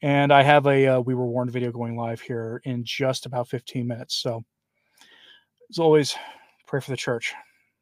And 0.03 0.33
I 0.33 0.43
have 0.43 0.67
a 0.67 0.87
uh, 0.87 1.01
We 1.01 1.15
Were 1.15 1.27
Warned 1.27 1.53
video 1.53 1.71
going 1.71 1.97
live 1.97 2.21
here 2.21 2.61
in 2.65 2.85
just 2.85 3.25
about 3.25 3.49
15 3.49 3.87
minutes. 3.87 4.17
So, 4.17 4.43
as 5.71 5.79
always, 5.79 6.17
pray 6.67 6.81
for 6.81 6.91
the 6.91 6.97
church. 6.97 7.33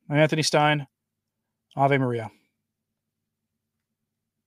I'm 0.09 0.17
Anthony 0.17 0.43
Stine. 0.43 0.87
Ave 1.77 1.97
Maria. 1.97 2.31